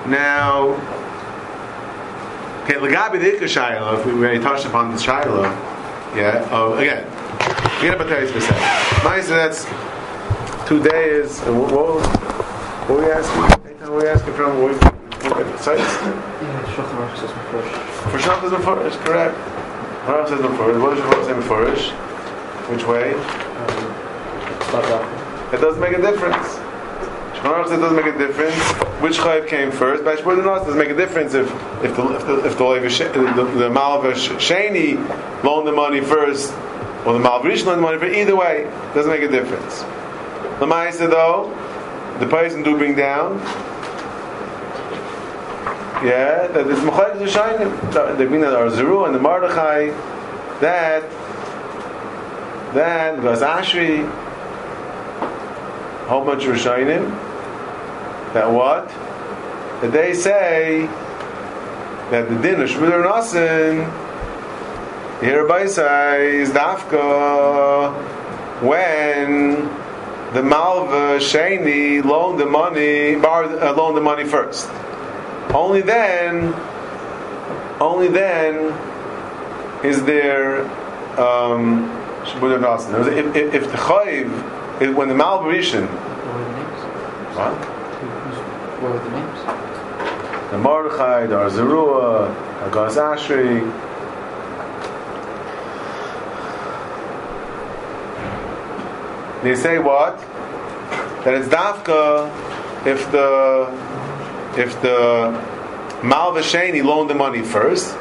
[0.08, 0.74] Now,
[2.64, 5.42] okay, Lagabi the Ikka Shiloh, if we already touched upon the Shiloh,
[6.14, 7.04] yeah, oh, again,
[7.78, 9.04] forget about Teres for a second.
[9.04, 9.66] Nice, that's
[10.68, 12.06] two days, and uh, what, what, was-
[12.88, 13.40] what were we asking?
[13.80, 14.62] What were we asking from?
[14.62, 15.80] What, what sites?
[15.80, 18.10] Yeah, Shulchan Aruch says first.
[18.12, 19.36] For Shabbos is Meforish, correct.
[20.08, 20.80] Rav says Meforish.
[20.80, 21.90] What does Shabbos say Meforish?
[22.70, 23.14] Which way?
[23.14, 23.94] Um,
[25.54, 26.58] it doesn't make a difference.
[27.44, 28.54] It doesn't make a difference
[29.02, 30.02] which chayiv came first.
[30.02, 31.46] But Shmuel Nos doesn't make a difference if
[31.84, 32.64] if the if the if the,
[34.38, 36.54] Shani loaned the money first
[37.04, 38.16] or the Malva Rishon loaned the money first.
[38.16, 39.80] Either way, it doesn't make a difference.
[40.58, 41.50] The Ma'aser though,
[42.18, 43.38] the person do bring down.
[46.02, 48.16] Yeah, that it's Mechayek Zishayim.
[48.16, 49.88] The Bina are Zeru and the Mordechai.
[50.60, 51.02] That
[52.72, 54.08] that was Ashri.
[56.08, 57.23] How much of Rishayim.
[58.34, 58.88] That what?
[59.80, 60.86] That they say
[62.10, 63.88] that the din of Shmuel Nasin
[65.20, 67.94] hereby says Dafka
[68.60, 69.68] when
[70.34, 74.68] the Malva Shani loaned the money, borrowed, uh, loaned the money first.
[75.54, 76.52] Only then,
[77.80, 78.74] only then
[79.84, 80.62] is there
[81.20, 81.88] um,
[82.24, 83.06] Shmuel Nasin.
[83.16, 85.86] If, if, if the Chayiv, when the Malva Rishon,
[87.36, 87.73] What?
[88.84, 88.92] What?
[88.92, 90.50] Were the names?
[90.50, 92.32] the Mordechai, the Arzerua,
[92.68, 93.60] Agaz Ashri.
[99.42, 100.18] They say what?
[101.24, 102.28] That it's dafka
[102.86, 103.68] if the
[104.56, 105.32] if the
[106.00, 107.94] Malvashani loaned the money first,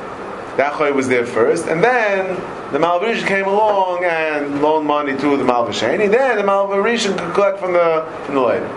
[0.57, 2.35] that choy was there first, and then
[2.71, 6.11] the Malvarishan came along and loaned money to the Malvashani.
[6.11, 8.67] Then the Malvarishan could collect from the from the later.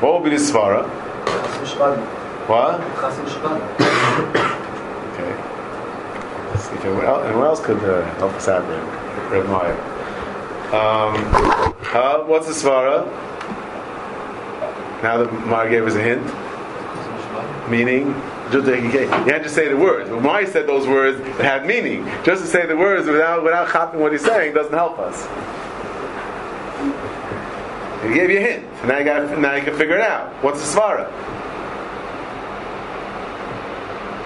[0.00, 1.05] What would be the svara?
[1.74, 2.80] What?
[2.80, 3.60] V'shvad.
[5.12, 5.32] Okay.
[6.50, 8.82] Let's see if anyone else, anyone else could uh, help us out there.
[9.30, 9.74] Reb Meyer.
[10.66, 11.14] Um,
[11.94, 13.06] uh, what's the svara?
[15.02, 16.24] Now that Mar gave us a hint,
[17.68, 18.14] meaning
[18.50, 20.08] just you can't you say the words.
[20.08, 22.04] But Meyer said those words that had meaning.
[22.24, 25.26] Just to say the words without without copying what he's saying doesn't help us.
[28.06, 28.84] He gave you a hint.
[28.84, 30.32] Now you got now you can figure it out.
[30.44, 31.10] What's the svara?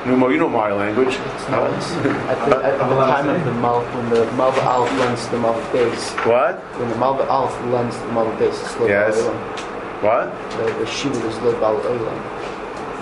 [0.04, 1.08] Numo, you know my language.
[1.14, 1.70] It's not.
[1.76, 5.38] It's, at, the, at the time of the Mal, when the Malva Alf lends the
[5.38, 6.56] Malva base, What?
[6.80, 9.16] when the Malva Alf lends the Malva base, it's Lod Yes.
[9.20, 10.00] Bal Olam.
[10.00, 10.56] What?
[10.56, 12.18] The, the Shiva is Lod Bal Olam.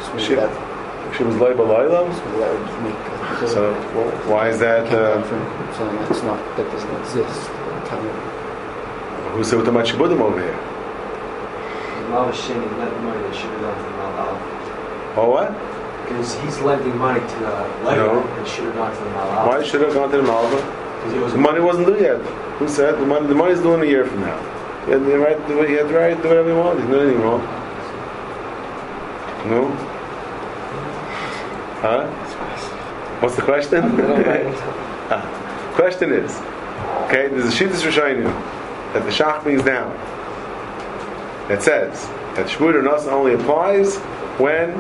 [0.05, 0.65] So maybe Shiva.
[1.17, 2.13] She was labor Lailam?
[2.13, 3.73] so that would make a So
[4.29, 4.87] why is that?
[4.89, 7.49] Can't Uh, come from something that's not that doesn't exist.
[7.49, 10.53] at the time of- who said with the Machibudim over here?
[12.03, 15.17] The Malva Sheni lent the money that should have gone to the Malva Aleph.
[15.17, 15.49] Oh, what?
[16.05, 17.85] Because he's lending money to the No.
[17.85, 19.67] Lego that should have gone to the Why Aleph.
[19.67, 20.57] should it have gone to the Malva?
[21.05, 22.21] Because was The money wasn't due yet.
[22.59, 23.27] Who said the money?
[23.27, 24.39] The money's due in a year from now.
[24.87, 25.37] He had the right.
[25.37, 26.81] to do- He had the right to do whatever he wanted.
[26.81, 27.43] He's not anything wrong.
[29.49, 29.69] No.
[31.81, 32.07] Huh?
[33.21, 33.83] What's the question?
[35.11, 35.23] Ah.
[35.75, 36.37] question is,
[37.07, 38.25] okay, there's a Shittas Rishayim
[38.93, 39.91] that the Shach brings down
[41.49, 42.07] that says
[42.37, 43.97] that Shmur Nas only applies
[44.37, 44.73] when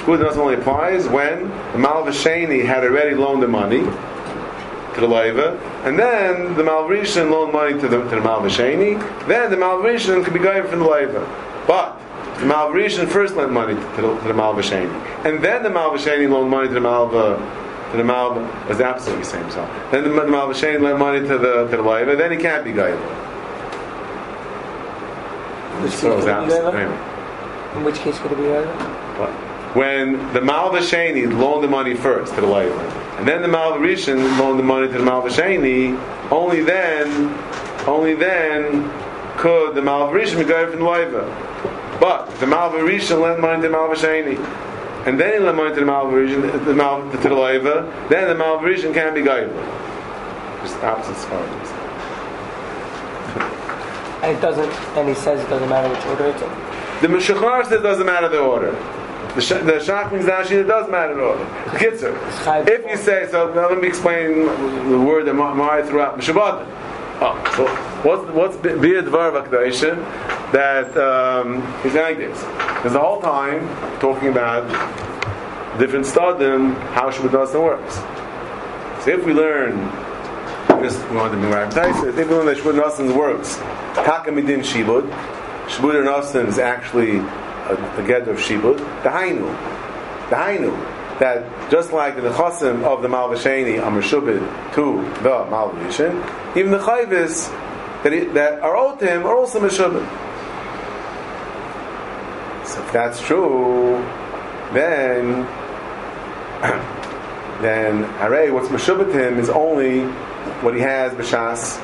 [0.00, 5.58] Shibud Nasan only applies when the Malvasheni had already loaned the money to the Leiva,
[5.84, 10.32] and then the Malvishan loaned money to the, to the Malvasheni, then the Malvishan could
[10.32, 11.20] be going from the Leiva.
[11.66, 11.96] But
[12.40, 14.90] the Malvishan first lent money to the, to the Malvasheni,
[15.26, 17.58] and then the Malvasheni loaned money to the Malva.
[17.90, 19.50] To the Malva was absolutely the same.
[19.50, 22.64] So then the, the Malvasheni lent money to the to the Leiva, then he can't
[22.64, 22.96] be Gaiva.
[25.82, 28.72] Which So it was case could be absolute- In which case could it be Reva?
[29.18, 29.49] What?
[29.74, 34.58] When the Malvasheni loaned the money first to the Leiva, and then the Malvarishan loaned
[34.58, 35.96] the money to the Malvasheni,
[36.32, 37.34] only then,
[37.86, 38.90] only then
[39.36, 41.98] could the Malvarishan be going from the Leiva.
[42.00, 44.38] But if the Malvarishan lent money to the Malvasheni,
[45.06, 48.42] and then he lent money to the Malvarishan, the Mal, to the Leiva, then the
[48.42, 49.48] Malvarishan can't be going.
[50.62, 51.68] Just opposite scenarios.
[54.22, 56.50] And it doesn't, and he says it doesn't matter which order it's in.
[57.02, 58.76] The Meshachar says it doesn't matter the order.
[59.34, 61.44] The, sh- the Shachmins Nashi, it does matter the order.
[61.78, 62.68] Kitzer.
[62.68, 64.46] If you say, so now let me explain
[64.90, 66.66] the word that Mari threw out, Meshabbat.
[67.22, 67.66] Oh, so
[68.08, 69.96] what's, what's Bia Dvar Vakdaishin
[70.52, 72.38] that um, he's like this?
[72.40, 73.68] Because the whole time
[74.00, 74.66] talking about
[75.78, 77.94] different stadim, how Shabbat works.
[79.04, 79.76] So if we learn
[80.82, 81.70] this we want to be right.
[81.76, 83.56] If we learn that Shabbat Nasan works,
[83.94, 85.08] Takamidin Shibud,
[85.68, 87.18] Shibud Nasan is actually
[87.70, 89.46] a, a get of Shibud, the Hainu.
[90.30, 91.18] The Hainu.
[91.20, 94.40] That just like the Chosim of the Malvasheni are Meshubid
[94.74, 97.50] to the Malvishin, even the Chayvis
[98.02, 100.06] that, that are owed to him are also Meshubid.
[102.66, 103.96] So if that's true,
[104.72, 105.44] then
[107.60, 110.04] then Hare, what's Meshubit to him is only
[110.62, 111.78] what he has B'Shas,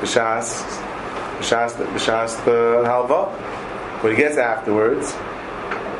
[0.00, 0.62] B'Shas,
[1.38, 3.30] B'Shas, B'Shas the Halva.
[4.02, 5.12] What he gets afterwards,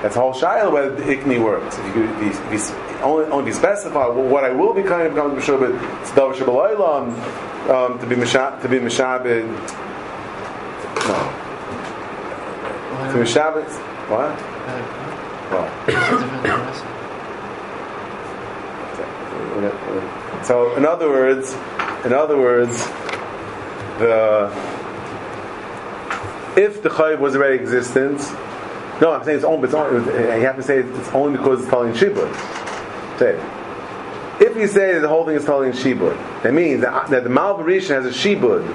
[0.03, 1.79] that's the whole Shiloh whether the Ikni works.
[1.79, 4.73] If you, could- if you, if you only, only you specify well, what I will
[4.75, 6.35] be kind of becomes Meshubit, it's Davar
[7.71, 9.45] um, to be Meshab, to be Meshabit,
[11.07, 11.17] no.
[13.13, 13.69] To be Meshabit,
[14.09, 14.39] what?
[15.53, 15.67] What?
[20.47, 21.53] So, in other words,
[22.05, 22.87] in other words,
[23.99, 24.51] the
[26.57, 28.21] if the chayiv was already existent,
[29.01, 29.67] no, I'm saying it's only.
[29.67, 33.19] It's only you have to say it's only because it's telling shibud.
[33.19, 33.39] Say.
[34.45, 37.31] If you say that the whole thing is telling shibud, that means that, that the
[37.31, 38.67] malvarisha has a shibud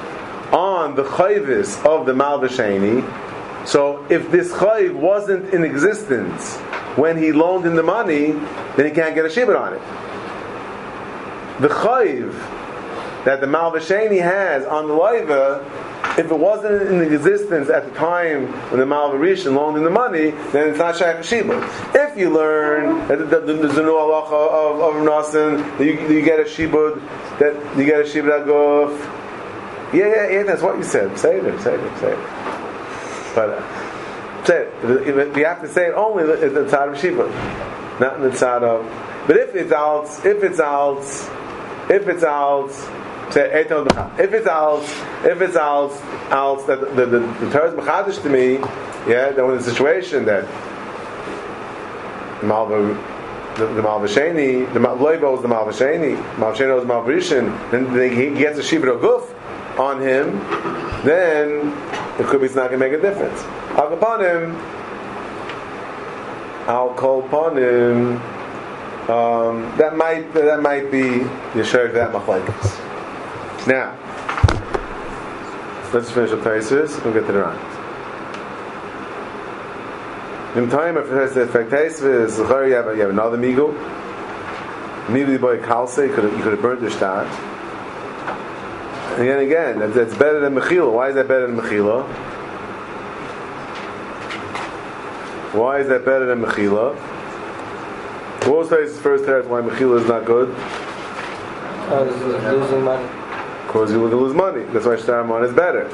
[0.54, 3.04] on the chayivis of the malvasheni.
[3.68, 6.56] So if this chayiv wasn't in existence
[6.98, 8.32] when he loaned him the money,
[8.78, 9.82] then he can't get a shibud on it
[11.60, 12.34] the chayiv
[13.24, 15.64] that the Malvasheni has on the Leiva,
[16.18, 20.32] if it wasn't in existence at the time when the Malvarishan loaned him the money,
[20.52, 21.62] then it's not Shaykh Shibud.
[21.94, 25.94] If you learn that the- the- there's a new halacha of, of Nasan, that you,
[26.08, 27.02] you get a Shibud,
[27.40, 28.98] that you get a Shibud Aguf,
[29.94, 31.18] yeah, yeah, yeah, that's what you said.
[31.20, 32.20] Say it, say it, say it.
[33.36, 35.36] But, uh, say it.
[35.36, 37.30] We have to say it only in the side of Shibud,
[38.00, 38.86] not in the side of.
[39.28, 41.02] But if it's out, if it's out,
[41.90, 42.72] if it's out,
[43.32, 44.20] say Eitan B'chad.
[44.20, 44.84] If it's out,
[45.26, 45.92] if it's out,
[46.32, 48.54] out that the the, the Torah is B'chadish to me,
[49.12, 50.46] yeah, then in a situation that
[52.44, 53.14] Malva.
[53.56, 58.60] The, the Malvasheni, the Loivo is the Malvasheni, Malvasheni is Malvishin, then they, he gets
[58.60, 59.32] a Shibra Guf
[59.80, 60.40] on him,
[61.06, 61.72] then
[62.20, 63.42] it could be it's not going to make a difference.
[63.78, 64.58] I'll upon him,
[66.68, 68.18] I'll call upon him.
[69.10, 72.85] Um, that might that might be Yeshua that machlekes.
[73.68, 73.98] Now,
[75.92, 77.04] let's finish up Taisus.
[77.04, 77.76] We'll get to the Ran.
[80.56, 83.74] In time, if says Taisus, you have you have another migo.
[85.10, 87.26] Maybe boy Kalse, you could have, burnt the star.
[89.14, 90.92] And again, again, that, that's better than Mechila.
[90.92, 92.08] Why is that better than Mechila?
[95.54, 96.96] Why is that better than Mechila?
[98.46, 100.54] What was Taisus' first test why Mechila is not good?
[101.90, 102.04] Uh,
[102.52, 103.15] losing money.
[103.76, 104.64] Because you will lose money.
[104.72, 105.90] That's why Shtar Amon is better.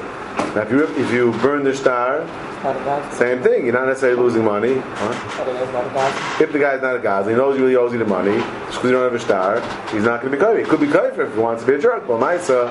[0.53, 3.11] Now, if you, if you burn the god.
[3.11, 3.65] same thing.
[3.65, 4.75] You're not necessarily losing money.
[4.77, 6.37] Huh?
[6.39, 8.67] If the guy's not a god, he knows you he owes you the money, just
[8.67, 9.61] because you don't have a star,
[9.91, 10.59] he's not going to be kofi.
[10.59, 12.07] He could be kofi if he wants to be a jerk.
[12.07, 12.69] Well, Maisa,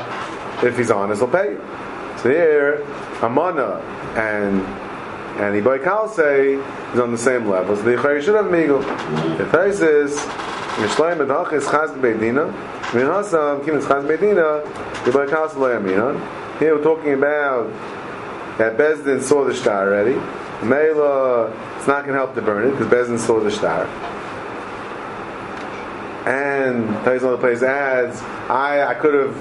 [0.63, 1.57] if he's honest, he'll pay.
[2.23, 2.87] So here,
[3.21, 3.81] Amana
[4.15, 4.61] and
[5.43, 6.63] and Ibai Kalse
[6.95, 7.75] is on the same level.
[7.75, 8.87] So the Yichari should have Migul.
[9.39, 10.15] The first is,
[10.79, 12.55] Mishleim Edach is Chaz Beidina,
[12.91, 12.97] Is.
[16.59, 17.71] Here we're talking about
[18.59, 20.15] that Bezdin saw the star already.
[20.67, 23.87] Mela, it's not going to help to burn it because Bezdin saw the star.
[26.27, 28.21] and Tais another place adds,
[28.51, 29.35] I I could have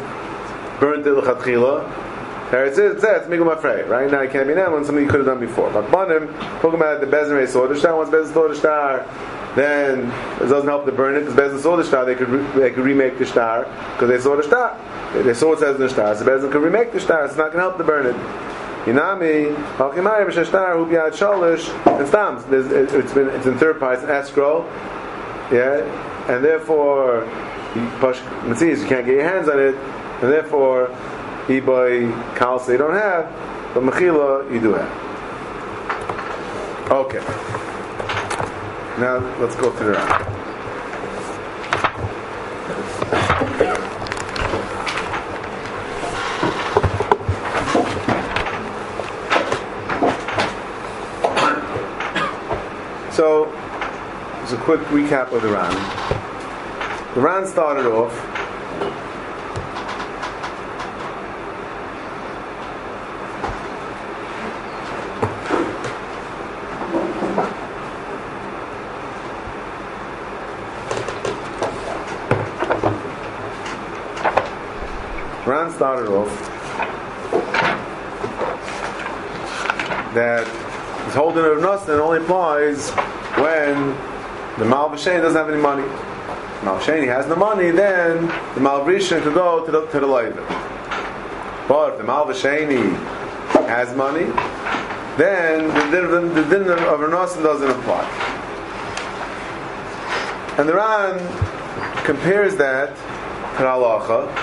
[0.79, 2.51] burned it l'chatchila.
[2.51, 3.47] There it says, it says, Migum.
[3.89, 5.71] Right now, it can't be now when something you could have done before.
[5.71, 9.05] But Banim, talking about the Bezin saw the star, once Bezin saw the star,
[9.55, 12.59] then it doesn't help to burn it because Bezin saw the star, they could, re-
[12.59, 14.77] they could remake the star because they saw the star.
[15.23, 17.51] They, saw it says in the star, so Bezin could remake the star, it's not
[17.51, 18.15] going to help to burn it.
[18.85, 22.45] Inami, Halkimai, B'Shashtar, Hubiad Shalish, and Stams.
[22.51, 24.65] It's been, it's in third part, it's an escrow.
[25.51, 25.81] Yeah,
[26.29, 27.25] and therefore,
[27.75, 30.87] Matthias, you can't get your hands on it, and therefore,
[31.47, 33.25] Iboy Kalsa you don't have,
[33.73, 34.89] but Mechila you do have.
[36.91, 37.58] Okay.
[38.99, 40.25] Now let's go through the round.
[53.13, 53.45] So,
[54.43, 55.77] it's a quick recap of the round.
[57.15, 58.38] The round started off
[75.89, 76.29] Started off
[80.13, 80.45] that
[81.05, 82.91] this holding of Nussin only applies
[83.41, 83.87] when
[84.59, 85.81] the Malvashen doesn't have any money.
[86.61, 90.07] Malvasheni has the money, then the Malvishan could go to the to the.
[91.67, 92.95] But if the Malvasheni
[93.67, 94.25] has money,
[95.17, 97.01] then the din of, the din of
[97.41, 98.05] doesn't apply.
[100.59, 101.17] And the Ran
[102.05, 104.38] compares that to halacha,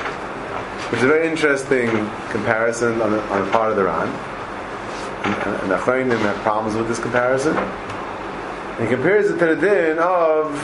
[0.90, 1.88] which is a very interesting
[2.30, 4.06] comparison on the, on the part of the Ran.
[4.06, 7.56] And, and the Achronim have problems with this comparison.
[7.56, 10.54] And he compares it to the din of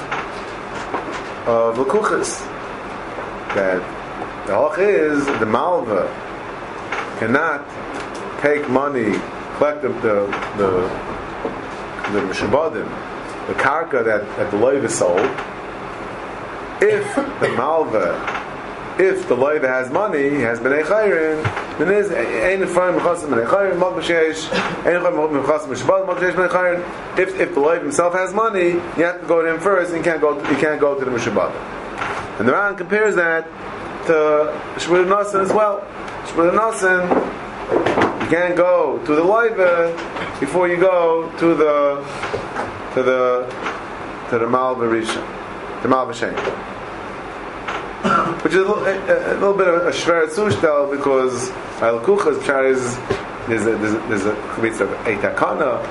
[1.46, 2.40] of Lakuchas.
[3.56, 3.82] That
[4.46, 6.06] the halach is the Malva
[7.18, 7.68] cannot
[8.40, 9.18] take money,
[9.56, 11.12] collect the the
[12.12, 12.86] the, Mishabadim,
[13.48, 15.18] the karka that, that the loiv is sold,
[16.80, 18.31] if the Malva
[19.02, 21.42] if the loiva has money, he has bnei chayrin,
[21.78, 24.50] then is ein fine mechasim bnei chayrin, mag b'sheish,
[24.86, 27.18] ein fine mechasim b'shabbat, mag b'sheish bnei chayrin.
[27.18, 30.04] If if the loiva himself has money, you have to go to him first, and
[30.04, 31.52] can't go you can't go to the mishabbat.
[32.38, 33.44] And the Ran compares that
[34.06, 34.12] to
[34.76, 35.80] Shmud Nasan as well.
[36.26, 37.02] Shmud Nasan,
[38.22, 39.92] you can't go to the loiva
[40.40, 42.04] before you go to the
[42.94, 43.46] to the
[44.30, 46.71] to the Malva Rishon, the Malva Shem
[48.42, 52.38] which is a little, a, a little bit of a shver zushtel because al kuchas
[52.68, 52.96] is
[53.48, 55.82] there's a there's a, there's a chametz of eitakana.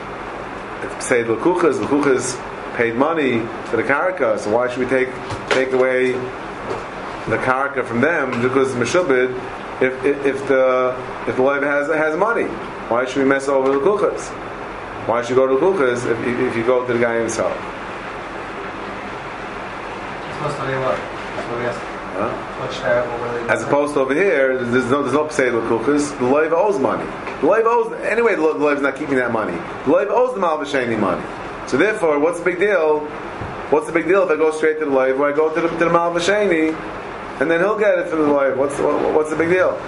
[0.84, 2.36] It's said l'kuchas l'kuchas
[2.76, 5.10] paid money for the karaka, so why should we take
[5.50, 9.32] take away the karaka from them because meshubid
[9.82, 10.96] if, if if the
[11.28, 12.46] if the life has has money,
[12.90, 14.30] why should we mess over the kuchas?
[15.08, 17.58] Why should you go to the kuchas if, if you go to the guy himself?
[22.30, 23.08] Supposed to be what?
[23.08, 23.08] That's what we asked.
[23.08, 23.08] Huh?
[23.08, 23.18] What's terrible?
[23.18, 26.12] Really As opposed to over here, there's no there's no psei l'kuchas.
[26.20, 27.06] The loiv owes money.
[27.42, 28.36] The loiv owes anyway.
[28.36, 29.58] The loiv's not keeping that money.
[29.86, 31.24] The loiv owes the malvasheni money.
[31.68, 33.00] So therefore, what's the big deal?
[33.72, 35.62] What's the big deal if I go straight to the loiv or I go to
[35.62, 36.74] the, to the malvasheni,
[37.40, 38.58] and then he'll get it from the loiv?
[38.58, 39.80] What's what, what's the big deal?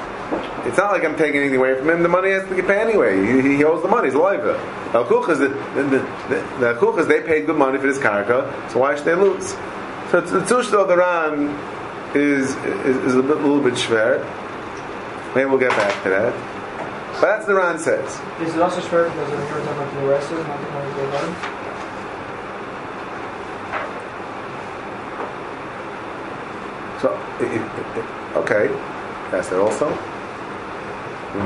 [0.66, 2.02] It's not like I'm taking anything away from him.
[2.02, 3.20] The money has to get paid anyway.
[3.26, 4.08] He, he owes the money.
[4.08, 4.58] He's a loiva.
[4.94, 8.72] Al kuchas the the, the, the, the kuchas they paid good money for this karaka.
[8.72, 9.56] So why should they lose?
[10.14, 11.50] So the of the ran
[12.16, 14.24] is, is, is a, bit, a little bit schwer.
[15.36, 16.34] Maybe we'll get back to that.
[17.14, 18.20] But that's the Ran says.
[18.42, 20.68] Is it also short because of the first time of the rest of not the
[20.68, 21.64] one of the?
[27.02, 27.62] So, it, it,
[27.98, 28.06] it,
[28.38, 28.68] okay,
[29.32, 29.90] that's it also.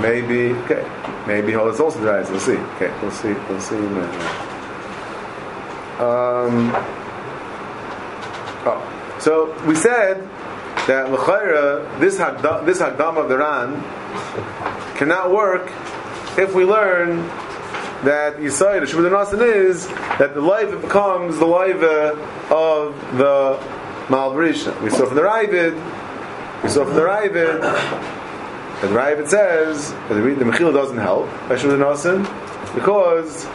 [0.02, 0.84] Maybe, okay,
[1.26, 2.30] maybe oh, it's also dries.
[2.30, 2.58] We'll see.
[2.76, 3.34] Okay, we'll see.
[3.34, 3.78] We'll see.
[3.78, 4.16] in a minute.
[6.00, 6.72] Um,
[8.66, 10.27] oh, so we said
[10.88, 13.82] that l'chayra, this hagdam, this hagdam of the Ran
[14.98, 15.72] cannot work
[16.38, 17.18] if we learn
[18.04, 19.88] that Yisrael, the Shemud Nasan is
[20.20, 22.16] that the life becomes the life uh,
[22.54, 23.58] of the
[24.08, 24.80] Malvarisha.
[24.82, 25.74] We saw from the Ravid,
[26.64, 31.80] we saw from the Ravid, that the Ravid says that the, Mechila doesn't help Shemud
[31.80, 32.24] Nasan
[32.76, 33.46] because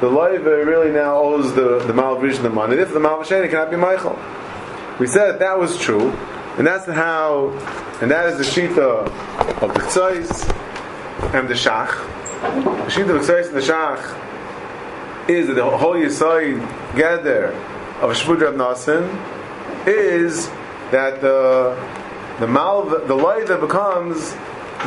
[0.00, 2.76] the life really now owes the, the Malvarisha the money.
[2.76, 4.18] If the Malvasheni cannot be Michael.
[4.98, 6.12] We said that was true,
[6.58, 7.50] and that's how,
[8.00, 9.06] and that is the Shita
[9.62, 11.90] of the Tzais and the Shach.
[12.40, 16.60] The Shita of the Tzais and the Shach is that the whole Yisoid
[16.96, 17.52] gather
[18.00, 19.06] of Shmud Rab Nasan
[19.86, 20.48] is
[20.90, 21.76] that the
[22.40, 24.32] the malva, the loiva becomes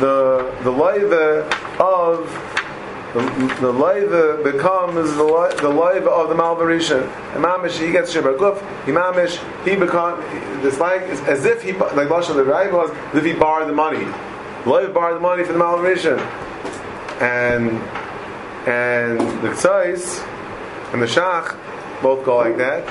[0.00, 1.44] the the loiva
[1.78, 2.53] of
[3.14, 3.20] the,
[3.60, 5.68] the becomes the lo- the
[6.10, 7.08] of the malvarisha.
[7.34, 8.58] Imamish he gets shibra guf.
[8.86, 10.24] Imamish he becomes
[10.64, 13.68] it's like it's as if he like Lashon the right was as if he borrowed
[13.68, 14.04] the money.
[14.64, 16.18] Loiva borrowed the money for the malvarisha,
[17.20, 17.70] and
[18.68, 20.26] and the tzais
[20.92, 21.56] and the shach
[22.02, 22.84] both go like that.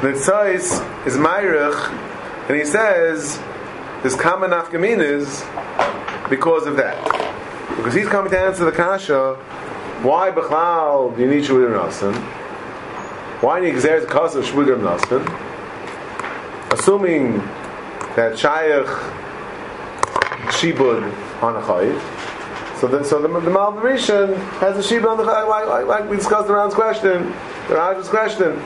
[0.00, 3.38] The tzais is Mayrich, and he says
[4.02, 5.44] this common nafkamin is
[6.30, 7.33] because of that.
[7.76, 9.34] Because he's coming to answer the kasha,
[10.02, 12.14] why Bechlal you need Shvudim Nasan?
[13.42, 15.22] Why do you exert the cost of Shvudim Nasan?
[16.72, 17.38] Assuming
[18.16, 18.86] that Shayach
[20.50, 21.02] Shibud
[21.42, 22.00] on a Chayiv.
[22.78, 26.10] So then, so the, the Malvarishan has a Shibud on the Chayiv, like, like, like
[26.10, 27.32] we discussed the this question,
[27.68, 28.62] the Raj's question.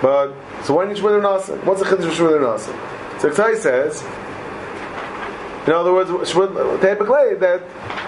[0.00, 0.32] But,
[0.64, 1.64] so why need Shvudim Nasan?
[1.64, 3.20] What's the Chiddush of Shvudim Nasan?
[3.20, 4.02] So Ktai says,
[5.66, 7.62] in other words, typically that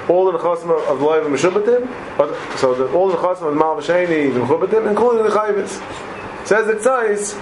[0.08, 4.26] all the nechasim of loiv and meshubatim, so the, all the nechasim of mal v'sheni
[4.26, 6.46] and mechubatim, including the chayvis.
[6.46, 7.36] Says the tzais,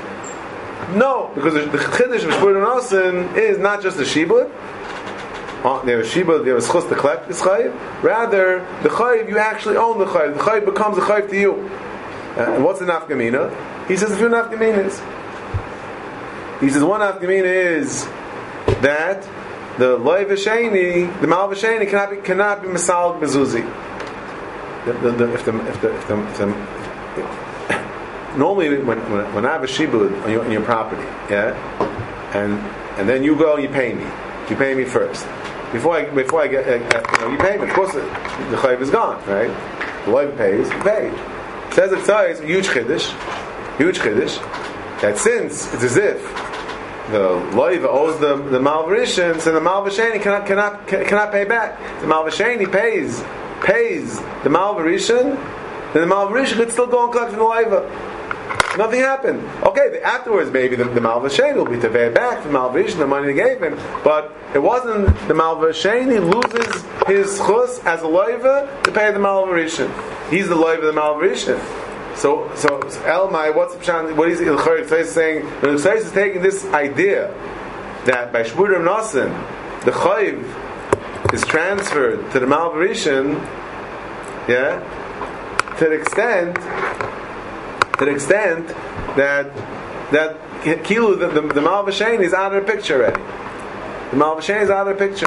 [0.95, 4.51] no, because the, chiddush of shpur and is not just the shibud.
[5.65, 7.75] Uh, there is shibud, there is chus to collect this chayiv.
[8.03, 10.35] Rather, the chayiv you actually own the chayiv.
[10.35, 11.53] The chayiv becomes a chayiv to you.
[12.37, 13.87] Uh, and what's the nafkamina?
[13.89, 15.01] He says a few nafkaminas.
[16.61, 18.05] He says one nafkamina is
[18.81, 19.27] that
[19.79, 23.65] the loy v'sheni, the mal v'sheni cannot be cannot be misal bezuzi.
[24.87, 26.47] If the if the, if the, if the
[28.39, 28.99] normally when,
[29.35, 31.55] when, I have a shibud on your, on your property, yeah,
[32.35, 32.55] and
[32.99, 34.05] and then you go and you pay me,
[34.49, 35.27] you pay me first.
[35.73, 37.69] Before I before I get uh, you, know, you pay me.
[37.69, 39.51] Of course, the, chayv is gone, right?
[40.05, 41.11] The loy pays, you pay.
[41.73, 43.11] Says it's a huge chiddush,
[43.77, 44.41] huge chiddush.
[45.03, 46.56] That since it's as if
[47.11, 51.79] the loiva owes the the malvarishan, so the malvasheni cannot cannot cannot pay back.
[52.01, 53.23] The malvasheni pays
[53.65, 55.37] pays the malvarishan,
[55.93, 58.17] then the malvarishan could still go and collect from the loiva.
[58.77, 59.43] Nothing happened.
[59.63, 63.33] Okay, afterwards maybe the, the malvasheni will be to pay back the malvarishan the money
[63.33, 68.91] they gave him, but it wasn't the malvasheni loses his chus as a loiva to
[68.91, 69.91] pay the malvarishan.
[70.29, 71.86] He's the loiva of the malvarishan.
[72.17, 74.17] So, so Elmai, what's pshan?
[74.17, 75.45] What is Ilchayr is saying?
[75.61, 77.29] The is taking this idea
[78.07, 79.31] that by Shmurim Nasan,
[79.85, 80.43] the Chayiv
[81.35, 83.35] is transferred to the Malvarishan,
[84.49, 84.81] yeah,
[85.79, 86.57] to the extent,
[87.99, 88.69] to the extent
[89.17, 89.55] that
[90.11, 90.41] that
[90.85, 93.23] Kilu, the, the, the Malvashain is out of the picture already.
[94.11, 95.27] The Malvashain is out of the picture.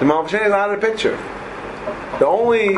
[0.00, 1.16] The Malvashain is out of the picture.
[2.18, 2.76] The only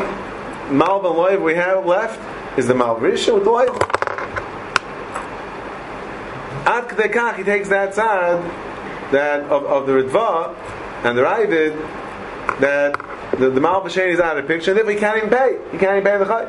[0.73, 2.19] Malva Loiv we have left
[2.57, 3.79] is the Malvisha with Loiv.
[6.65, 8.41] Ad Kdekach, he takes that side
[9.11, 10.55] that of, of the Ritva
[11.05, 11.77] and the Ravid
[12.59, 12.99] that
[13.37, 15.59] the, the Malvisha is out of the picture, and therefore he can't even pay.
[15.71, 16.47] He can't even pay the Chai.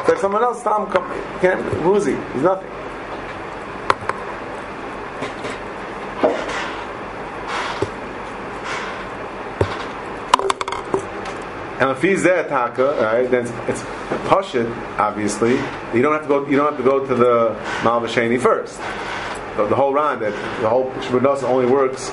[0.00, 2.12] It's like someone else, Tom, who's he?
[2.12, 2.81] He's nothing.
[11.82, 13.82] And if he's there, taka, right, then it's, it's
[14.28, 14.70] pashit.
[15.00, 15.56] Obviously,
[15.92, 16.46] you don't have to go.
[16.46, 18.76] You don't have to go to the malvasheni first.
[19.56, 20.30] The, the whole round that
[20.62, 22.10] the whole shvudas only works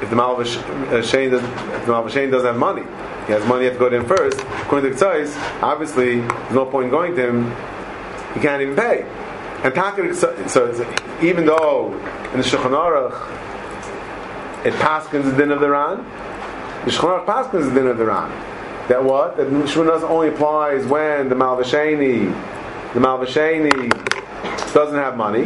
[0.00, 1.54] if the malvasheni uh, doesn't,
[1.86, 2.84] the malvasheni doesn't have money.
[3.26, 3.64] He has money.
[3.64, 4.40] You have to go to him first.
[4.62, 7.50] According to the obviously, there's no point in going to him.
[8.32, 9.02] He can't even pay.
[9.62, 10.70] And taka, so, so
[11.20, 11.92] even though
[12.32, 13.28] in the Shulchan Aruch
[14.64, 15.98] it paskins the din of the ran,
[16.86, 18.51] the Shulchan Aruch the din of the ran
[18.88, 22.32] that what that Shmunas only applies when the Malvasheni
[22.94, 23.90] the Malvasheni
[24.74, 25.44] doesn't have money.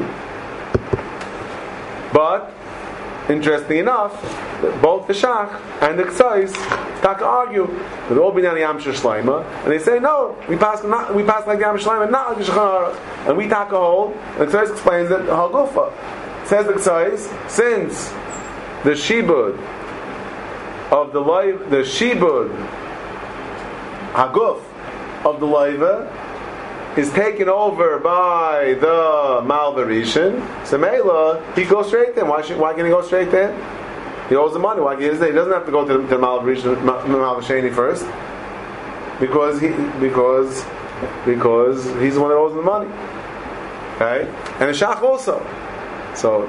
[2.13, 2.53] But
[3.29, 4.21] interesting enough,
[4.81, 6.53] both the Shach and the Ksais
[7.03, 7.67] tak argue
[8.09, 11.61] that all binyan Yam Shleima, and they say no, we pass not we pass like
[11.61, 14.13] Yam Shleima, not like the Shulchan and we take a hold.
[14.39, 15.93] And the Ksais explains that Hagufa
[16.47, 18.09] says the Ksais since
[18.85, 19.59] the Shibud
[20.91, 22.51] of the life, the Shibud
[24.17, 24.63] Haguf
[25.27, 26.11] of the Leiva
[26.97, 30.67] is taken over by the Malvarishan.
[30.67, 32.25] So Mela, he goes straight there.
[32.25, 33.53] Why, why can he go straight there?
[34.31, 34.81] He owes the money.
[34.81, 38.07] Why he, he doesn't have to go to, to Malvarishan, first
[39.21, 39.69] because he
[40.01, 40.65] because
[41.25, 42.91] because he's the one that owes the money.
[43.97, 44.29] Okay,
[44.61, 45.45] and the Shach also.
[46.15, 46.47] So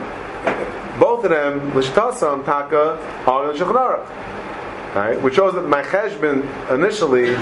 [0.99, 2.97] both of them, Lishtasam Taka,
[3.27, 3.65] are in the
[4.95, 5.21] Right?
[5.21, 7.35] Which shows that my cheshbon initially,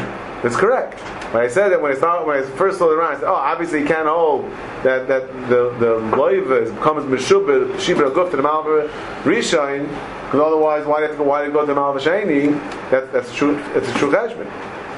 [0.43, 1.00] It's correct.
[1.34, 3.24] When I said that when I saw when I first saw the Ran, I said,
[3.24, 4.46] "Oh, obviously you can't hold
[4.84, 8.88] that that the the loiva becomes meshubah shibra guf to the malva
[9.24, 9.88] rishain,
[10.26, 11.24] because otherwise why do you go?
[11.24, 12.54] Why do you go to the malva sheni?
[12.91, 13.58] That, that's true.
[13.74, 14.50] It's a true judgment.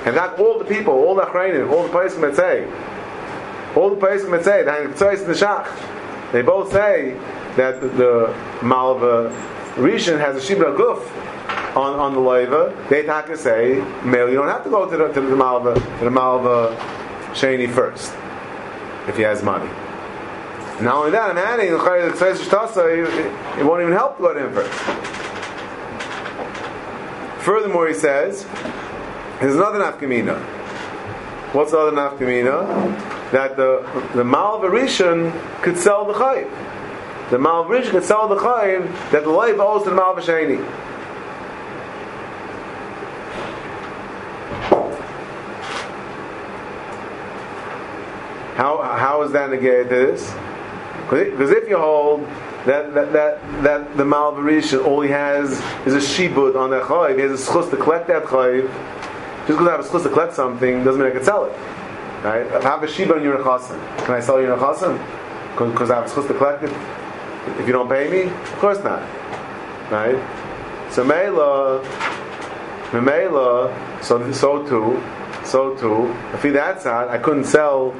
[0.06, 2.66] And not all the people, all the achrayim, all the places that say,
[3.76, 7.18] all the places that say, the and the Shach, they both say
[7.56, 9.32] that the, the malva
[9.76, 11.02] rishon has a shibra guf
[11.78, 15.08] on, on the loiva, they taka say, male, you don't have to go to the,
[15.10, 16.76] to the malva, to the malva
[17.34, 18.14] sheni first,
[19.08, 19.70] if he has money.
[20.82, 24.74] Not only that, I'm adding it won't even help to go to him first.
[27.44, 28.44] Furthermore, he says,
[29.40, 30.40] there's another nafkamina.
[31.54, 33.32] What's the other nafkamina?
[33.32, 36.50] That the the malva rishon could sell the chayiv.
[37.30, 40.87] The malva rishon could sell the chayiv that the life owes to the malva sheni.
[48.58, 50.34] How, how is that negated to this?
[51.10, 52.22] Because if you hold
[52.66, 55.52] that that that, that the Malvarisha all he has
[55.86, 58.68] is a shibud on that chayiv, he has a schus to collect that chayiv.
[59.46, 61.52] Just because I have a schus to collect something doesn't mean I can sell it.
[62.26, 62.48] Right?
[62.48, 64.98] If I have a shibud on your nechasim, can I sell your nechasim?
[65.56, 66.72] Because I have a schus to collect it.
[67.60, 69.04] If you don't pay me, of course not.
[69.92, 70.18] Right?
[70.92, 71.84] So Mela,
[72.92, 75.02] Mela, so so too,
[75.46, 76.12] so too.
[76.34, 77.94] If he that's not, I couldn't sell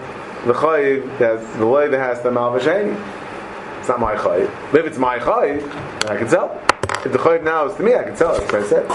[0.48, 2.96] the chayiv that the loy that has the malvasheni.
[3.80, 4.50] It's not my chayiv.
[4.72, 5.62] But if it's my chayiv,
[6.02, 6.62] then I can sell.
[7.06, 8.40] If the chayiv now is to me, I can sell.
[8.40, 8.88] That's what I said.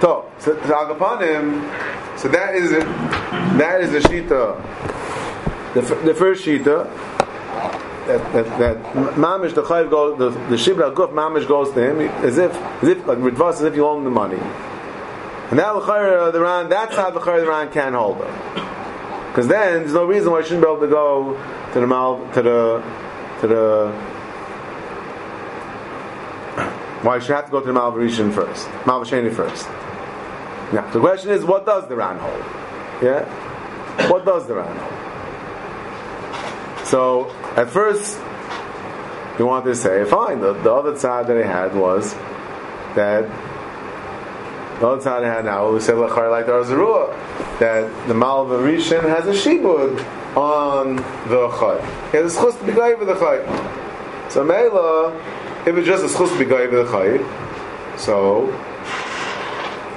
[0.00, 2.70] So, so Agapanim, so that is.
[2.70, 4.60] That is the shita.
[5.74, 6.90] The, the first shita
[8.06, 8.76] that that, that
[9.14, 12.88] mamish the chayiv goes the the shibra guf mamish goes to him as if as
[12.88, 14.40] if like ridvas as if you own the money.
[15.50, 18.20] And now the chayyim uh, the ran that's how the chayyim the ran can hold
[18.20, 18.64] it.
[19.28, 21.34] Because then there's no reason why you shouldn't be able to go
[21.72, 22.82] to the mal to the
[23.40, 23.92] to the
[27.02, 29.66] why you should have to go to the Malvarishan first, Malvashani first.
[30.72, 32.44] Now the question is, what does the Ran hold?
[33.02, 35.13] Yeah, what does the Ran hold?
[36.94, 38.20] So at first,
[39.36, 40.38] he wanted to say, fine.
[40.38, 42.14] The, the other side that he had was
[42.94, 43.26] that
[44.78, 47.16] the other side he had now we said like the
[47.58, 49.98] that the Malva Rishon has a shibud
[50.36, 50.94] on
[51.28, 52.12] the chay.
[52.12, 54.30] He has a schus to be with the chay.
[54.30, 55.16] So Mela,
[55.66, 58.46] if it's just a schus to be with the chay, so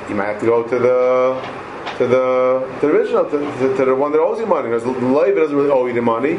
[0.10, 1.68] you might have to go to the
[2.00, 4.70] to the, to the original, to, to, to the one that owes you money.
[4.70, 6.38] Because the Leiva doesn't really owe you the money.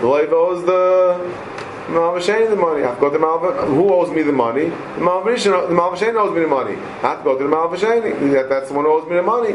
[0.00, 1.56] The Leiva owes the
[1.88, 2.82] Malvashani the money.
[2.82, 3.66] I have to go to Malva.
[3.66, 4.64] Who owes me the money?
[4.64, 6.74] The Malvashani, the Malvashani owes me the money.
[6.74, 8.32] I have to go to the Malvashani.
[8.32, 9.54] That, that's the one who owes me the money.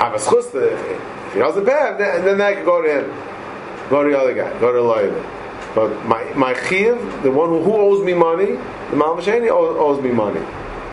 [0.00, 2.88] I have a schus to, if he doesn't pay, then, then I can go to
[2.88, 3.88] him.
[3.88, 4.50] Go to the other guy.
[4.58, 5.36] Go to the Leiva.
[5.74, 8.56] But my my chiv, the one who, who owes me money,
[8.90, 10.40] the Malvashani owes, owes me money.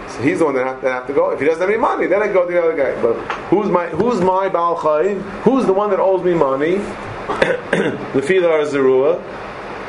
[0.09, 1.31] So he's the one that have, that have to go.
[1.31, 3.01] If he doesn't have any money, then I go to the other guy.
[3.01, 3.15] But
[3.49, 5.19] who's my who's my Baal Chayiv?
[5.41, 6.79] Who's the one that owes me money?
[8.13, 9.21] the Filar Zerua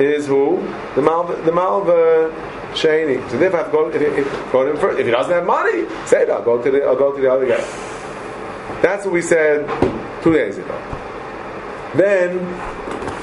[0.01, 0.57] is who?
[0.97, 2.33] The Malva the Malva
[2.73, 3.31] Shani.
[3.31, 4.99] So if I have to go if, if, him first.
[4.99, 7.31] If he doesn't have money, say it, I'll go to the I'll go to the
[7.33, 7.61] other guy.
[8.83, 9.67] That's what we said
[10.23, 10.75] two days ago.
[11.95, 12.39] Then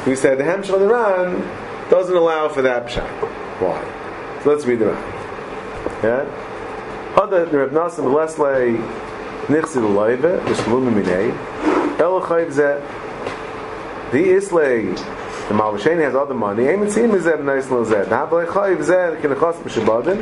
[0.06, 1.42] we said the Hemshel Iran
[1.90, 3.10] doesn't allow for that pshat.
[3.60, 4.42] Why?
[4.44, 5.14] So let's read the Ran.
[6.04, 7.16] Yeah?
[7.18, 7.72] Other the Reb
[10.46, 13.05] V'Shlumu Minei El Chayv Zeh
[14.12, 16.68] the Islay, the Malvashani has other money.
[16.68, 18.06] Aim see is that nice little zed.
[18.06, 20.18] The Habalei Chayiv zed can chos mishabadin.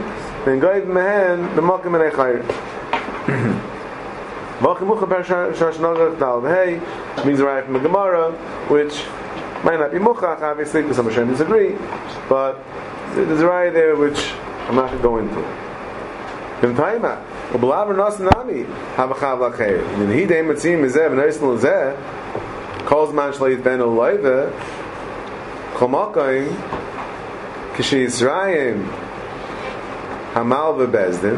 [0.46, 2.44] Then Goyiv mehen the mokim and Echayir.
[4.60, 6.80] Malkim Mucha per Shashnagar Tal Hey
[7.26, 8.32] means right from the Gemara,
[8.70, 9.04] which
[9.64, 11.76] might not be Muchach obviously because some Hashem disagree,
[12.30, 12.64] but
[13.14, 14.32] there's a right there which
[14.68, 15.40] I'm not going to go into.
[16.66, 18.66] In Taima, Ubalavar Nasanami,
[18.96, 19.84] Havachav Lachair.
[20.00, 21.98] In Hidem Mitzim Mizeh, B'naisin Lazeh,
[22.85, 24.43] כל זמן שלא יתבן אולויבה,
[25.79, 26.49] כל מקוים,
[27.77, 28.75] כשישראל
[30.35, 31.37] המלווה בזדין,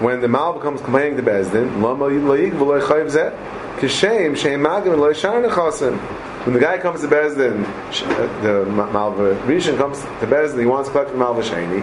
[0.00, 3.32] when the malva comes complaining to Bezdin, lama loig v'lo chayiv zeh,
[3.78, 5.96] kishem sheim magim lo yishar nechasim.
[6.44, 7.66] When the guy comes to Bezdin,
[8.42, 11.82] the malva rishon comes to Bezdin, he wants to collect the malva sheni.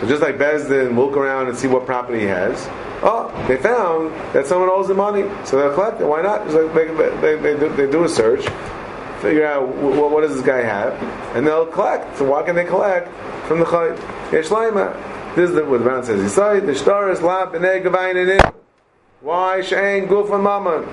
[0.00, 2.66] so just like Bezdin, look around and see what property he has.
[3.02, 6.06] Oh, they found that someone owes the money, so they'll collect it.
[6.06, 6.48] Why not?
[6.48, 6.86] They,
[7.20, 8.46] they, they, do, they do a search,
[9.20, 10.94] figure out what, what does this guy have,
[11.36, 12.16] and they'll collect.
[12.16, 13.14] So why can they collect
[13.46, 13.98] from the chayv?
[14.30, 15.34] Yeshleima.
[15.36, 16.20] This is the, what the Ran says.
[16.20, 18.54] He the star is lab b'nei gavayin in
[19.20, 20.84] Why shein guf and mammon?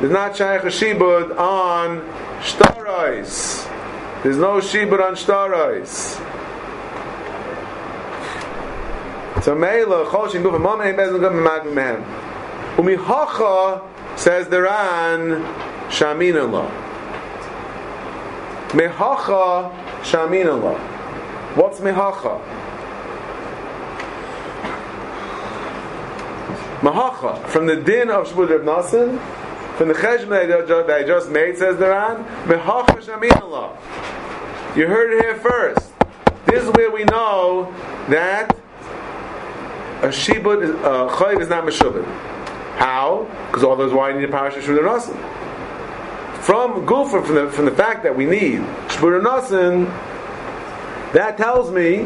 [0.00, 2.00] There's not shaykh shibud on
[2.40, 3.64] shtarais.
[4.22, 6.20] There's no shibud on shtarais.
[9.46, 12.02] So Meila, Choshin, Guf, Mom, Ein Bezin, Guf, Magim, Mehem.
[12.74, 13.80] Umihacha,
[14.18, 15.40] says the Ran,
[15.88, 16.68] Shamin Allah.
[18.70, 19.72] Mehacha,
[20.02, 20.76] Shamin Allah.
[21.54, 22.42] What's Mehacha?
[26.80, 29.20] Mahacha, from the din of Shabbat Reb Nassim,
[29.76, 33.78] from the cheshbon that I just made, says the Ran, Mehacha Shamin Allah.
[34.74, 35.92] You heard it here first.
[36.46, 37.72] This is where we know
[38.08, 38.56] that
[40.02, 42.04] a shibud, a chayiv is not meshubed.
[42.76, 43.26] How?
[43.46, 45.14] Because all those why need a parasha shubud nasin.
[46.42, 49.86] From gufa, from the from the fact that we need shubud nasin,
[51.12, 52.02] that tells me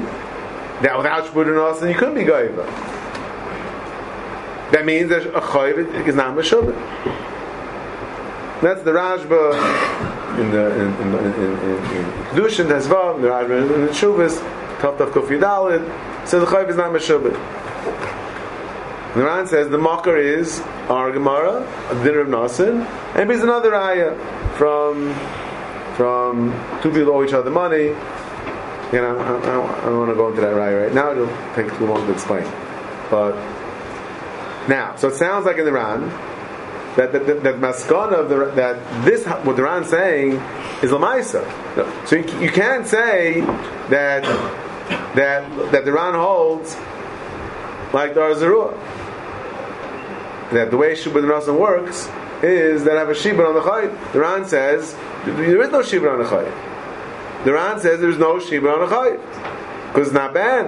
[0.82, 2.66] that without shubud nasin you couldn't be gaiva.
[4.72, 6.76] That means that a chayiv is not meshubed.
[8.61, 13.86] That's the Rashba in the in in in, in, in Kedushin Tezvav, the Rashba in
[13.86, 14.38] the Shuvas,
[14.80, 16.28] Tav Tav Kof Yudalid.
[16.28, 17.34] So the chayiv is not meshubed.
[19.15, 22.87] The Ran says the mocker is our Gemara, the dinner of Nasin,
[23.17, 24.15] and here's another ayah
[24.57, 25.13] from
[25.97, 27.87] from two people owe each other money.
[28.93, 31.11] You know, I, I, I don't want to go into that raya right now.
[31.11, 32.45] It'll take too long to explain.
[33.11, 33.35] But
[34.69, 36.03] now, so it sounds like in the Ran
[36.95, 40.35] that that, that, that maskana of the that this what the Ran saying
[40.85, 41.45] is lamaisa.
[42.07, 43.41] So you, you can't say
[43.91, 44.23] that
[45.17, 46.77] that that the Ran holds
[47.93, 48.99] like the Arzarua
[50.53, 52.09] that the way Shubad Nasan works
[52.42, 54.12] is that I have a Shibud on the Chayit.
[54.12, 54.94] The Ran says
[55.24, 57.44] there is no Shibud on the Chayit.
[57.44, 60.66] The Ran says there's no Shibud on the Chayit because it's not bad.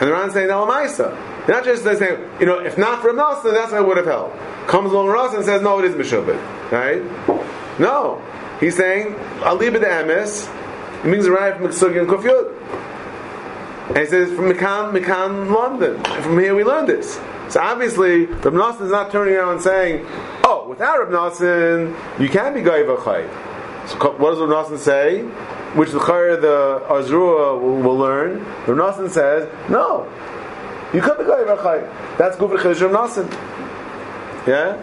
[0.00, 1.48] And the Ran saying Elamaisa.
[1.48, 4.32] Not just saying, you know, if not for Nasan, that's what I would have held.
[4.68, 6.38] Comes along Ras and says, no, it is Meshubad.
[6.70, 7.02] Right?
[7.80, 8.22] No.
[8.60, 10.48] He's saying, it to Emes.
[11.04, 13.88] It means arrive from Ksugi and Kufyud.
[13.88, 16.02] And he says, from Mekan, Mekan, London.
[16.22, 17.18] From here we learned this.
[17.52, 20.06] So obviously, Rab Nassim is not turning around and saying,
[20.42, 23.28] "Oh, without Rab Nassim, you can be Gaiva Chay."
[23.88, 25.20] So what does Rab Nassim say?
[25.74, 28.42] Which the Chayr, the Azrua will, will learn.
[28.66, 30.06] Rab Nassim says, "No,
[30.94, 31.86] you could be Gaiva Chay."
[32.16, 33.30] That's good for Rab Nassim.
[34.46, 34.78] Yeah.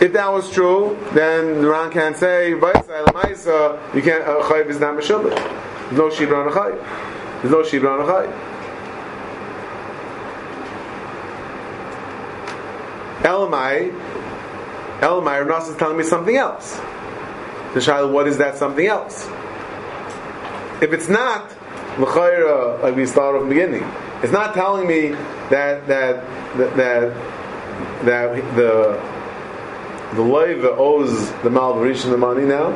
[0.00, 3.76] If that was true, then the Ran can't say, "You can't." Uh,
[4.48, 4.96] Chayiv is not.
[4.96, 6.84] There's no Shibra Chayiv.
[7.42, 8.49] There's no Shibra Chayiv.
[13.22, 13.90] Elamai,
[15.00, 16.80] Elamai, Rav is telling me something else.
[17.74, 19.26] The child, what is that something else?
[20.82, 21.50] If it's not,
[21.98, 23.84] l'chayra, like we started from the beginning,
[24.22, 25.10] it's not telling me
[25.50, 26.24] that that
[26.56, 29.00] that that, that the
[30.16, 32.70] the loiva owes the malvarishan the money now.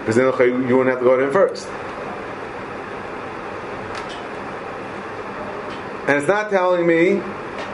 [0.00, 1.66] Because then okay, you wouldn't have to go to him first.
[6.08, 7.22] And it's not telling me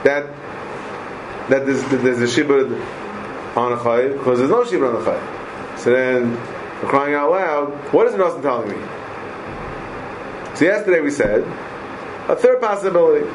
[0.04, 0.26] that
[1.48, 2.78] that there's, there's a shibud
[3.56, 5.78] on a chayiv because there's no shibud on a chayiv.
[5.78, 6.32] So then,
[6.82, 8.76] we're crying out loud, what is Rasan telling me?
[10.56, 11.42] So yesterday we said
[12.28, 13.26] a third possibility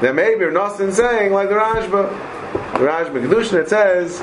[0.00, 2.10] that maybe Rasan saying like the Rashba,
[2.72, 4.18] the Rashba Kedushin it says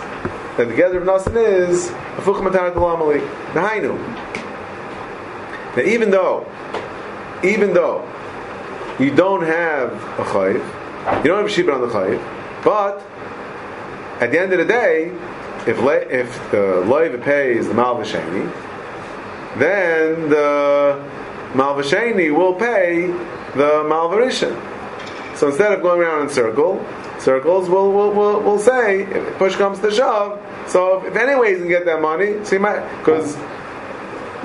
[0.58, 3.20] that the gather of Nasan is a matarat alamali,
[3.54, 3.98] the Hainu.
[5.76, 6.50] That even though,
[7.44, 8.10] even though
[9.00, 10.85] you don't have a chayiv,
[11.24, 12.20] you don't have shibud on the chayiv,
[12.64, 13.02] but
[14.22, 15.12] at the end of the day,
[15.68, 18.52] if le- if the loiva pays the malvasheni,
[19.58, 21.02] then the
[21.54, 23.08] malvasheni will pay
[23.56, 24.56] the malvarishan.
[25.36, 26.86] So instead of going around in circle,
[27.20, 30.40] circles will will will will say if push comes to shove.
[30.68, 33.36] So if, if any way he's gonna get that money, see my because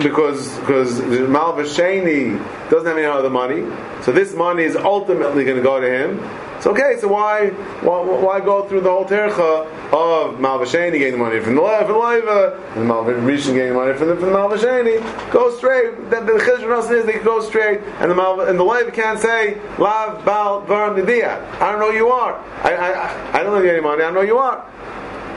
[0.02, 2.38] because because malvasheni
[2.70, 3.64] doesn't have any other money,
[4.02, 6.18] so this money is ultimately going to go to him.
[6.60, 6.98] It's okay.
[7.00, 7.48] So why,
[7.80, 12.86] why, why go through the whole tercha of Malvasheni getting money from the Leiva, and
[12.86, 15.30] Malvasheni getting money from the, from the?
[15.32, 16.10] Go straight.
[16.10, 20.22] The, the chiddush is they go straight, and the Mal, and the can't say Lav
[20.26, 21.62] Bal Varam Nidiyah.
[21.62, 22.38] I don't know you are.
[22.62, 24.04] I, I, I don't know you any money.
[24.04, 24.62] I know you are.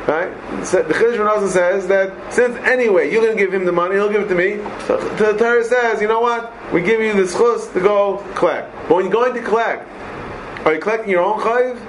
[0.08, 0.30] Right?
[0.60, 4.24] The Chiddush says that since anyway you're going to give him the money, he'll give
[4.24, 4.58] it to me.
[4.86, 6.52] So the Torah says, you know what?
[6.74, 8.74] We give you the schus to go collect.
[8.90, 9.90] But when you're going to collect,
[10.66, 11.80] are you collecting your own chayiv?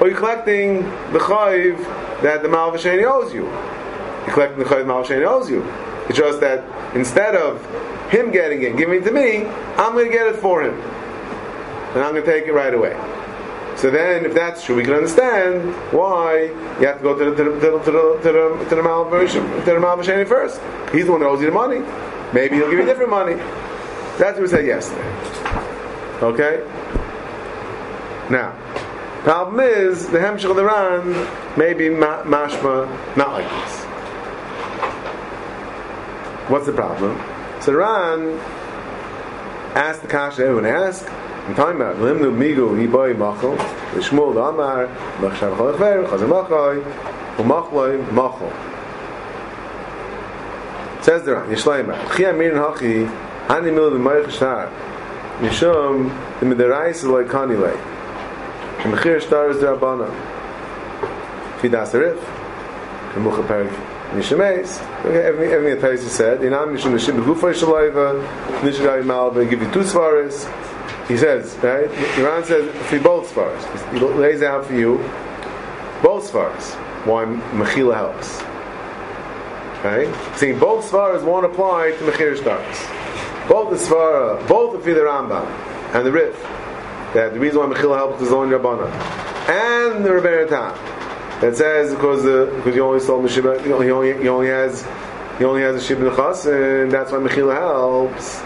[0.00, 0.82] or are you're collecting
[1.12, 1.78] the chayiv
[2.22, 3.44] that the Malvashani owes you.
[3.44, 5.62] You're collecting the chayiv Malvashani owes you.
[6.08, 7.64] It's just that instead of
[8.10, 9.46] him getting it, giving it to me,
[9.76, 10.74] I'm going to get it for him.
[10.74, 12.96] And I'm going to take it right away.
[13.82, 16.42] So then, if that's true, we can understand why
[16.78, 17.42] you have to go to the to
[20.22, 20.60] the first.
[20.92, 21.80] He's the one that owes you the money.
[22.32, 23.34] Maybe he'll give you different money.
[24.18, 25.02] That's what we said yesterday.
[26.22, 26.64] Okay.
[28.30, 28.52] Now,
[29.24, 33.84] problem is the Hemshech of the Ran may be ma- mashma not like this.
[36.48, 37.20] What's the problem?
[37.60, 38.38] So Ran
[39.74, 41.04] asked the kasha everyone ask.
[41.48, 43.56] in time that lemu migo he boy macho
[43.94, 44.86] the small amar
[45.20, 46.80] but shall go away khaz macho
[47.38, 48.52] u macho macho
[51.00, 53.08] tzedra yishlaima khia min hachi
[53.48, 54.70] ani mil de mayr shtar
[55.40, 56.10] yishom
[56.42, 57.78] im de rais loy kani lay
[58.84, 60.06] im khir shtar ze abana
[61.58, 62.18] fi dasref
[63.14, 63.66] kemu khaper
[64.14, 68.20] Ni shmeis, every every the person said, in am mishne shibe gufoy shlaiva,
[68.62, 69.84] ni mal ve give you two
[71.08, 71.90] he says, right?
[72.18, 73.92] Iran says for both svaras.
[73.92, 74.98] He lays out for you
[76.02, 76.74] both svaras.
[77.06, 78.40] Why Mechila helps.
[79.80, 80.12] Okay?
[80.36, 82.78] See, both svaras won't apply to Mechir stars.
[83.48, 85.44] Both the svara, both the the Rambam
[85.94, 86.40] and the Rif,
[87.12, 88.88] that the reason why Mechila helps is only Rabbana,
[89.48, 90.48] and the Rebbeinu
[91.40, 94.86] that says because the because you only sold Meshiba, he only he only has
[95.38, 98.40] he only has a Shibin and that's why Mechila helps.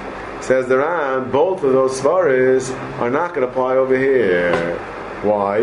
[0.46, 2.70] Says the Ram, both of those svaras
[3.00, 4.76] are not going to apply over here.
[5.24, 5.58] Why?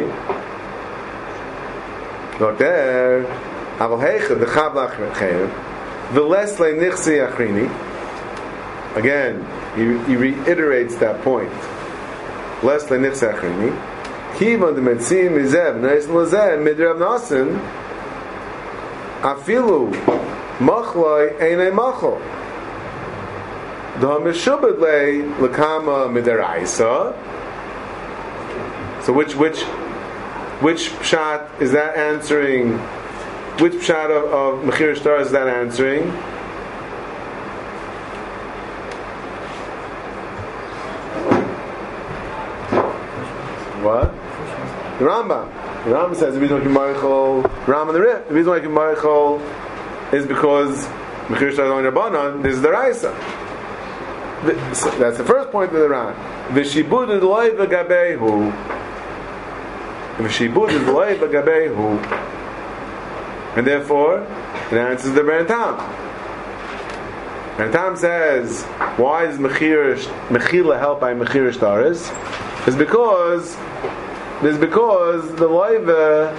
[2.37, 3.21] Look there.
[3.79, 3.87] The
[6.27, 7.69] less le nichsi achrini.
[8.97, 11.53] Again, he, he reiterates that point.
[12.61, 13.71] Less le nichsi achrini.
[14.33, 17.57] Kivan the metzim mizev neis lezeh midrav nasin
[19.21, 19.93] afilu
[20.59, 22.19] machloi einay machol.
[23.99, 27.13] The Meshubad lay Lakama Midaraisa.
[29.03, 29.61] So which which
[30.61, 32.79] which shot is that answering?
[33.59, 36.09] Which shot of, of Mechir Shtar is that answering?
[43.83, 44.11] What?
[44.97, 45.83] The Rambam.
[45.83, 50.13] The Rambam says the reason why Kimaychol, Ram and the Rif, the reason why Kimaychol
[50.13, 50.83] is because
[51.27, 53.13] Mechir Shtar is on Rabbanon, this is the Raisa.
[54.43, 56.13] That's the first point of the Ran.
[56.53, 58.51] V'shibud loy v'gabehu.
[60.17, 61.99] V'shibud loy v'gabehu.
[63.57, 64.25] And therefore,
[64.71, 65.77] it answers the Berentam.
[67.55, 68.63] Berentam says,
[68.97, 72.11] why is Mechila help by Mechir Shtaris?
[72.67, 73.55] It's because
[74.41, 76.33] it's because the loiva,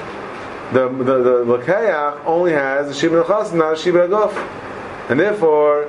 [0.73, 4.35] the the the Lakeach only has a Shibra Chas, not a Shibra Gof.
[5.09, 5.87] And therefore,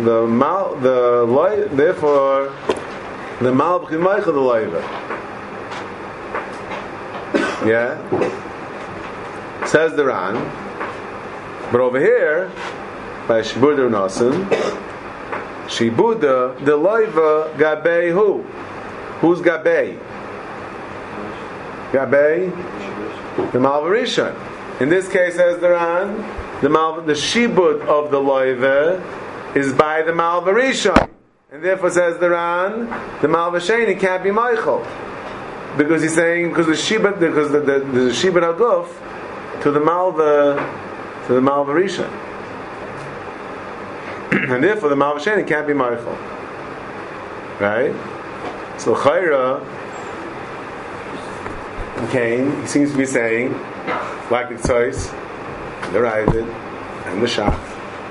[0.00, 2.52] the mal the loy therefore
[3.40, 4.82] the mal b'chimaycha the loiva.
[7.64, 7.96] Yeah,
[9.66, 10.34] says the Ran.
[11.70, 12.50] But over here,
[13.26, 14.46] by Shibuda Nasan,
[15.66, 18.42] Shibuda the loiva gabei who?
[19.20, 19.98] Who's gabei?
[21.92, 22.50] Gabei,
[23.52, 24.34] the malvarishan.
[24.80, 26.16] In this case, says the Ran,
[26.60, 29.00] the mal the shibud of the loiva
[29.54, 31.10] is by the Malvarishon.
[31.50, 32.86] And therefore says the Ran,
[33.20, 34.84] the Malvasheni can't be Michael.
[35.76, 40.56] Because he's saying, because the Shibat, because the, the, the Shibat Haguf to the Malva,
[41.26, 42.10] to the Malvarishon.
[44.50, 46.16] and therefore the Malvasheni can't be Michael.
[47.60, 47.94] Right?
[48.78, 49.60] So Chayra,
[52.08, 53.52] okay, he seems to be saying,
[54.30, 55.10] like the Tzois,
[55.92, 56.52] the Ravid,
[57.06, 57.54] and the Shach,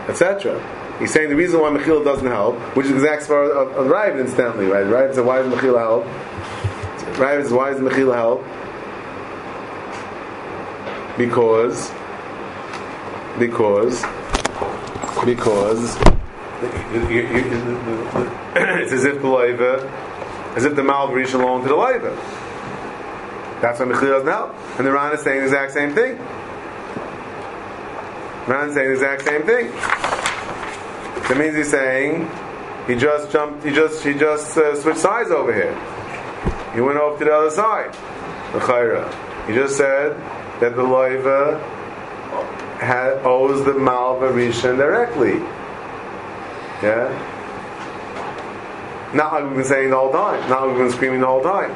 [0.08, 0.62] etc.
[1.00, 4.20] He's saying the reason why Mechila doesn't help, which is exact far of, of Rav
[4.20, 4.84] incidentally, right?
[4.84, 6.06] Rav said, why does Mechila help?
[7.18, 8.44] Rav says, why does Mechila help?
[11.18, 11.92] Because,
[13.40, 14.04] because,
[15.26, 15.98] because
[16.96, 19.92] it's as if the laiva,
[20.56, 22.16] as if the malv reached along to the laiva.
[23.62, 24.56] That's why Mechila doesn't help.
[24.78, 26.18] And the Ran is saying the exact same thing.
[28.48, 29.72] Ran is saying the exact same thing.
[31.28, 32.30] That means he's saying
[32.88, 35.74] he just jumped, he just he just uh, switched sides over here.
[36.74, 37.94] He went over to the other side.
[38.54, 39.08] The chayra.
[39.48, 40.18] He just said
[40.60, 41.62] that the loiva
[42.80, 45.40] had, owes the malva rishon directly.
[46.82, 47.08] Yeah.
[49.14, 50.50] Like we've been saying the whole time.
[50.50, 51.74] Like we've been screaming the whole time.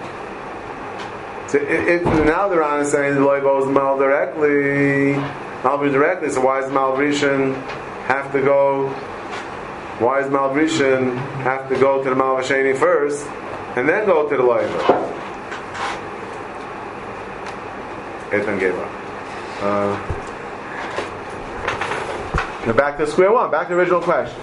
[1.48, 5.14] So if, now the Ran is saying the loy owes the mal directly,
[5.64, 6.30] Malvi directly.
[6.30, 7.56] So why does Malvishan
[8.08, 8.90] have to go?
[10.00, 13.26] Why does Malvishan have to go to the Malvasheni first
[13.76, 15.08] and then go to the loiva?
[18.32, 18.92] Ethan gave up.
[19.60, 19.98] Uh,
[22.74, 23.50] back to square one.
[23.50, 24.40] Back to the original question.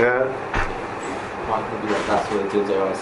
[0.00, 0.24] Yeah.
[1.50, 3.00] One could be that that's what it is, or if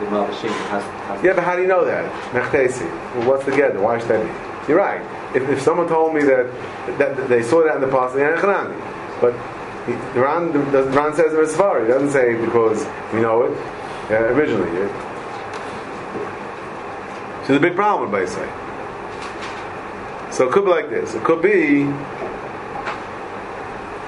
[0.00, 2.10] the Malvashim has, has Yeah, but how do you know that?
[2.32, 2.86] Mechtesi.
[3.16, 3.78] Well, what's together?
[3.78, 4.68] Why should that be?
[4.68, 5.02] You're right.
[5.36, 6.50] If, if someone told me that,
[6.98, 8.14] that, that they saw that in the past,
[9.20, 9.34] But
[9.92, 11.84] the Ran, the Ran says in the Safari.
[11.84, 13.56] It doesn't say because we know it
[14.10, 14.70] yeah, originally.
[14.78, 14.88] Yeah.
[17.46, 18.48] So the big problem with say.
[20.30, 21.14] So it could be like this.
[21.14, 21.84] It could be,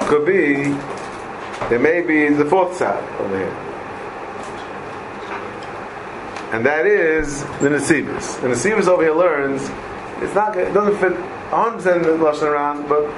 [0.06, 0.74] could be,
[1.68, 3.72] there may be the fourth side over here
[6.52, 8.40] and that is the Nesivus.
[8.42, 9.62] The Nesivus over here learns
[10.22, 13.10] it's not it doesn't fit 100 percent in the lashon around, but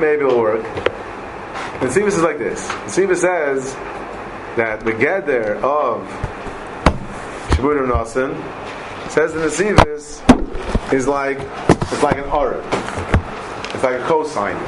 [0.00, 0.89] maybe it'll work.
[1.80, 2.68] The Nesivus is like this.
[2.68, 3.72] The Nesivus says
[4.56, 6.06] that the gather of
[7.56, 12.58] Shabbat Nasan says that the Nesivus is like it's like an aura.
[13.72, 14.60] It's like a cosign.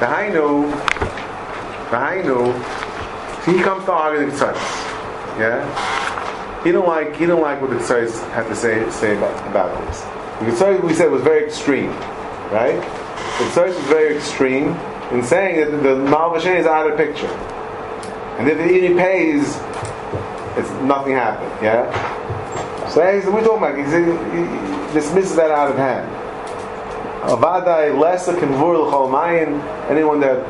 [0.00, 0.70] The Hainu,
[1.90, 2.52] the Hainu,
[3.46, 4.54] he comes to argue the Ktsaris.
[5.38, 6.62] Yeah?
[6.62, 9.86] He don't like he don't like what the Ktsaris have to say say about, about
[9.86, 10.02] this.
[10.40, 11.88] The Ktsaris we said was very extreme,
[12.52, 12.78] right?
[13.38, 14.76] The Ktsaris was very extreme
[15.12, 17.26] in saying that the, the Malvashen is out of the picture.
[18.38, 19.56] And if he pays,
[20.56, 21.88] it's nothing happened, yeah?
[22.88, 26.08] So he's, we're talking about, he's, he dismisses that out of hand.
[27.22, 30.44] Avadai lesa convur l'chol Anyone that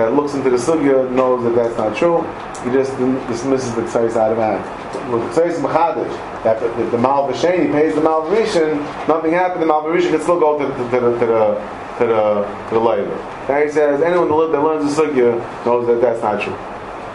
[0.00, 2.22] that looks into the sugya knows that that's not true.
[2.64, 2.96] He just
[3.28, 5.12] dismisses the ktsaris out of hand.
[5.12, 8.78] With ktsaris machadish, that the, the, the malvasheni pays the malvarishan,
[9.08, 9.62] nothing happened.
[9.62, 13.52] The malvarishan can still go to, to, to, the to the to the to the.
[13.52, 16.56] Now he says anyone that learns the sugya knows that that's not true.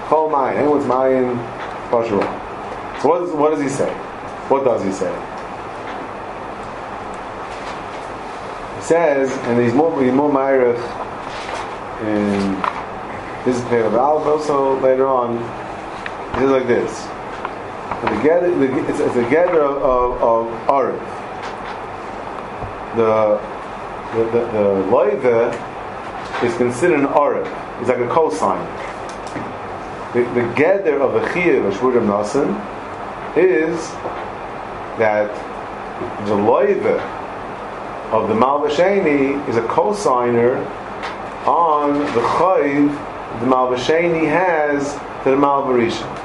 [0.08, 1.38] Call mayin, anyone's mayin,
[1.90, 2.22] partial.
[3.02, 3.92] So what does, what does he say?
[4.48, 5.12] What does he say?
[8.76, 10.78] He says, and he's more he's more ma'arich
[12.02, 12.62] in
[13.46, 15.38] this is of Aleph also later on.
[16.34, 16.92] He says like this.
[18.02, 21.00] The gather, the, it's, it's a gather of, of, of Arif.
[22.96, 23.55] The
[24.16, 27.46] the the, the loive is considered an Arif.
[27.80, 28.64] It's like a cosign.
[30.14, 32.56] The, the gather of the Chiyav of Shvurim Nasan
[33.38, 33.92] is
[34.98, 35.30] that
[36.28, 36.86] the loive
[38.12, 40.66] of the Malvasheni is a cosigner
[41.46, 42.90] on the Chayiv
[43.40, 44.94] the Malvasheni has
[45.24, 46.25] to the Malvarisha.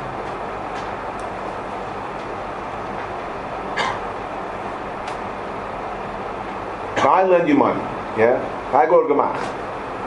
[7.31, 7.81] Lend you money,
[8.19, 8.39] yeah,
[8.75, 9.39] I go to Gamach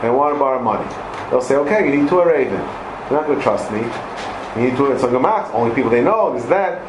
[0.04, 0.88] and want to borrow money.
[1.30, 2.60] They'll say, okay, you need to a raven.
[3.10, 3.80] You're not going to trust me.
[4.56, 6.82] You need to so Gamach, only people they know, is that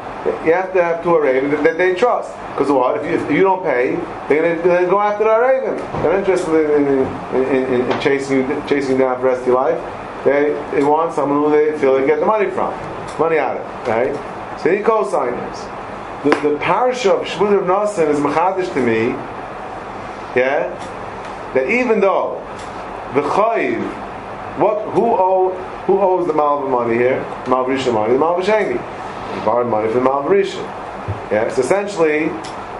[0.45, 2.31] you have to have to a raven that, they trust.
[2.51, 2.97] Because what?
[2.97, 3.95] If you, if you, don't pay,
[4.27, 5.77] they're going to go after that raven.
[6.03, 9.47] They're interested in, in, in, in, chasing you, chasing you down for the rest of
[9.47, 9.79] your life.
[10.25, 12.73] They, they want someone who they feel they get the money from,
[13.19, 14.13] money out of, right?
[14.61, 15.59] So he co-signers.
[16.23, 19.13] The, the parasha of Shmud of Nasan is machadish to me,
[20.35, 20.69] yeah,
[21.53, 22.41] that even though
[23.13, 23.81] the chayiv,
[24.59, 25.53] what who owe
[25.87, 27.23] who owes the malva money here?
[27.45, 28.73] Malvarisha money, the malvasheni.
[29.33, 30.61] He borrowed money from the malvarisha.
[31.31, 32.27] Yeah, so essentially,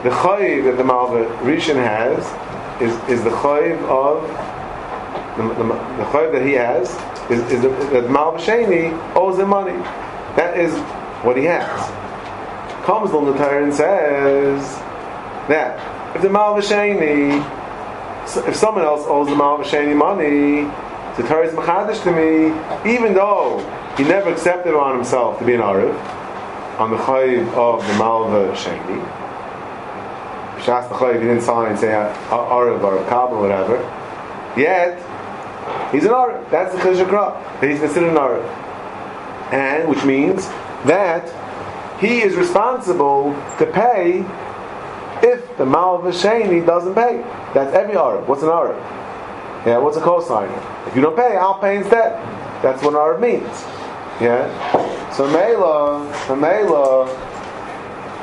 [0.03, 2.25] the chayiv that the malvarishan has
[2.81, 4.21] is is the chayiv of
[5.37, 6.89] the, the, the chayiv that he has
[7.31, 9.77] is, is the, that malvasheni owes him money.
[10.35, 10.73] That is
[11.23, 11.89] what he has.
[12.85, 14.61] Comes the Torah and says
[15.47, 17.43] that if the malvasheni,
[18.47, 20.63] if someone else owes the malvasheni money,
[21.17, 22.47] the Torah is machadish to me,
[22.89, 23.59] even though
[23.97, 25.93] he never accepted on himself to be an Arif,
[26.79, 29.03] on the chayiv of the malva sheni.
[30.59, 33.77] Shas the chayiv, he didn't sign and say Arif or Kabul or whatever.
[34.57, 34.97] Yet,
[35.91, 36.49] he's an Arif.
[36.49, 37.59] That's the Chizakra.
[37.59, 38.45] That he's considered an Arif.
[39.51, 40.47] And, which means
[40.85, 41.29] that
[41.99, 44.25] he is responsible to pay
[45.23, 47.23] if the malva sheni doesn't pay.
[47.53, 48.27] That's every Arav.
[48.27, 48.77] What's an Arav?
[49.65, 50.87] Yeah, what's a cosigner?
[50.87, 52.13] If you don't pay, I'll pay instead.
[52.61, 53.43] That's what Arav means.
[54.21, 55.11] Yeah.
[55.11, 57.07] So Mela, Mamela,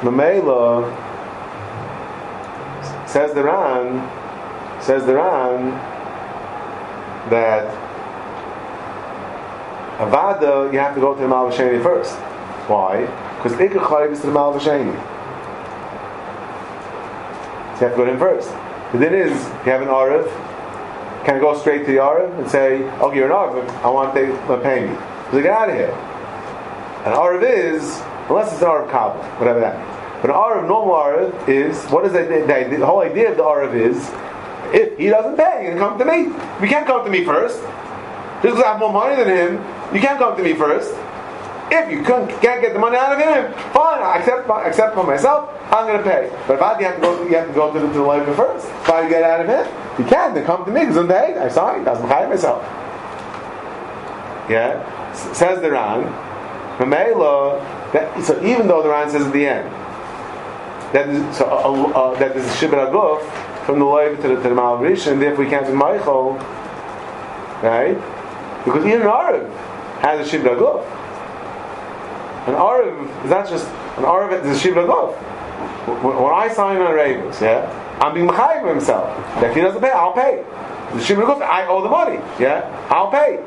[0.01, 0.85] Mamela
[3.09, 4.01] says the Ran,
[4.83, 5.71] says the Ran
[7.31, 7.67] that
[9.99, 12.15] Avada you have to go to the Malvasheni first.
[12.69, 13.07] Why?
[13.37, 15.12] Because Ikachayv is to the Malvasheni.
[17.83, 18.49] You have to go to him first.
[18.93, 19.33] The thing is,
[19.67, 20.25] you have an Arav,
[21.25, 24.15] can I go straight to the Arav and say, okay, you're an Arav, I want
[24.15, 24.97] to pay me.
[25.31, 25.91] So get out of here.
[27.07, 27.83] An Arav is,
[28.29, 30.23] unless it's an Arav Kabbalah, whatever that means.
[30.23, 33.43] But an Arav, normal Arav, is, what is the, the, the whole idea of the
[33.43, 33.99] Arav is,
[34.73, 36.31] if he doesn't pay, he can come to me.
[36.63, 37.61] You can't come to me first.
[38.43, 40.95] Just because I have more money than him, you can't come to me first.
[41.71, 45.51] If you can't get the money out of him, fine, I accept, accept for myself,
[45.73, 46.31] I'm going to pay.
[46.47, 48.03] But if I you have to go, you have to go to the, to the
[48.03, 48.67] labor first.
[48.67, 49.67] If I get out of him,
[49.99, 51.39] you can, then come to me, because I'm paid.
[51.39, 52.63] I'm sorry, doesn't pay myself.
[54.51, 55.11] Yeah?
[55.13, 56.03] S- says the Ran,
[57.93, 59.69] that, so even though the Ran says at the end,
[60.93, 63.23] that is, so, uh, uh, that is Shibra Guf,
[63.65, 66.39] from the Leib to the, to the Malvish, and therefore we can't be mochel,
[67.63, 67.97] right?
[68.65, 69.51] Because even an Arav
[70.01, 70.85] has a Shibra Guf.
[72.49, 73.67] An Arav is not just
[73.97, 75.32] an Arav is a Shibra Guf.
[75.87, 77.67] When I sign on Ravens, yeah,
[78.01, 79.43] I'm being Machayiv himself.
[79.43, 80.45] If he doesn't pay, I'll pay.
[80.93, 83.39] The Shibra I owe the money, yeah, I'll pay.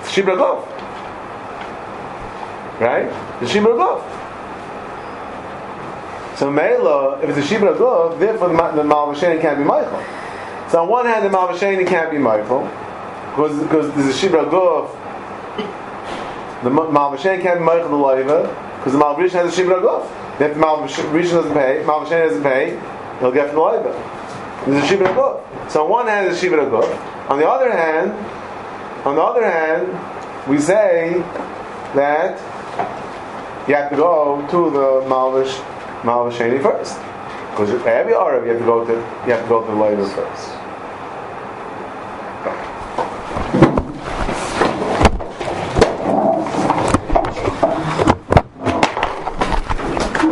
[0.00, 0.36] It's Shibra.
[2.80, 3.08] Right?
[3.40, 4.02] The Shibra.
[6.36, 10.02] So Mela, if it's a Shibra Guf, therefore the, the Malvasheni can't be mochel.
[10.68, 12.68] So on one hand, the Malvasheni can't be mochel,
[13.30, 14.90] because, because there's a Shibra Guf,
[16.64, 18.48] the Malvasheni can't be mochel the Leiva,
[18.78, 20.23] because the Malvash has a Shibra Guf.
[20.40, 20.96] If the Malvash
[21.30, 22.80] doesn't pay, Malvasheni doesn't pay,
[23.20, 24.64] he'll get from the Leiva.
[24.66, 25.70] There's a Shibra Guf.
[25.70, 27.30] So on one hand, there's a Shibra Guf.
[27.30, 28.12] On the other hand,
[29.06, 31.12] on the other hand, we say
[31.94, 32.38] that
[33.68, 35.54] you have to go to the Malvash
[36.02, 36.98] Malvasheni first.
[37.50, 40.04] Because every Arav you have to go to you have to go to the later
[40.08, 40.63] first.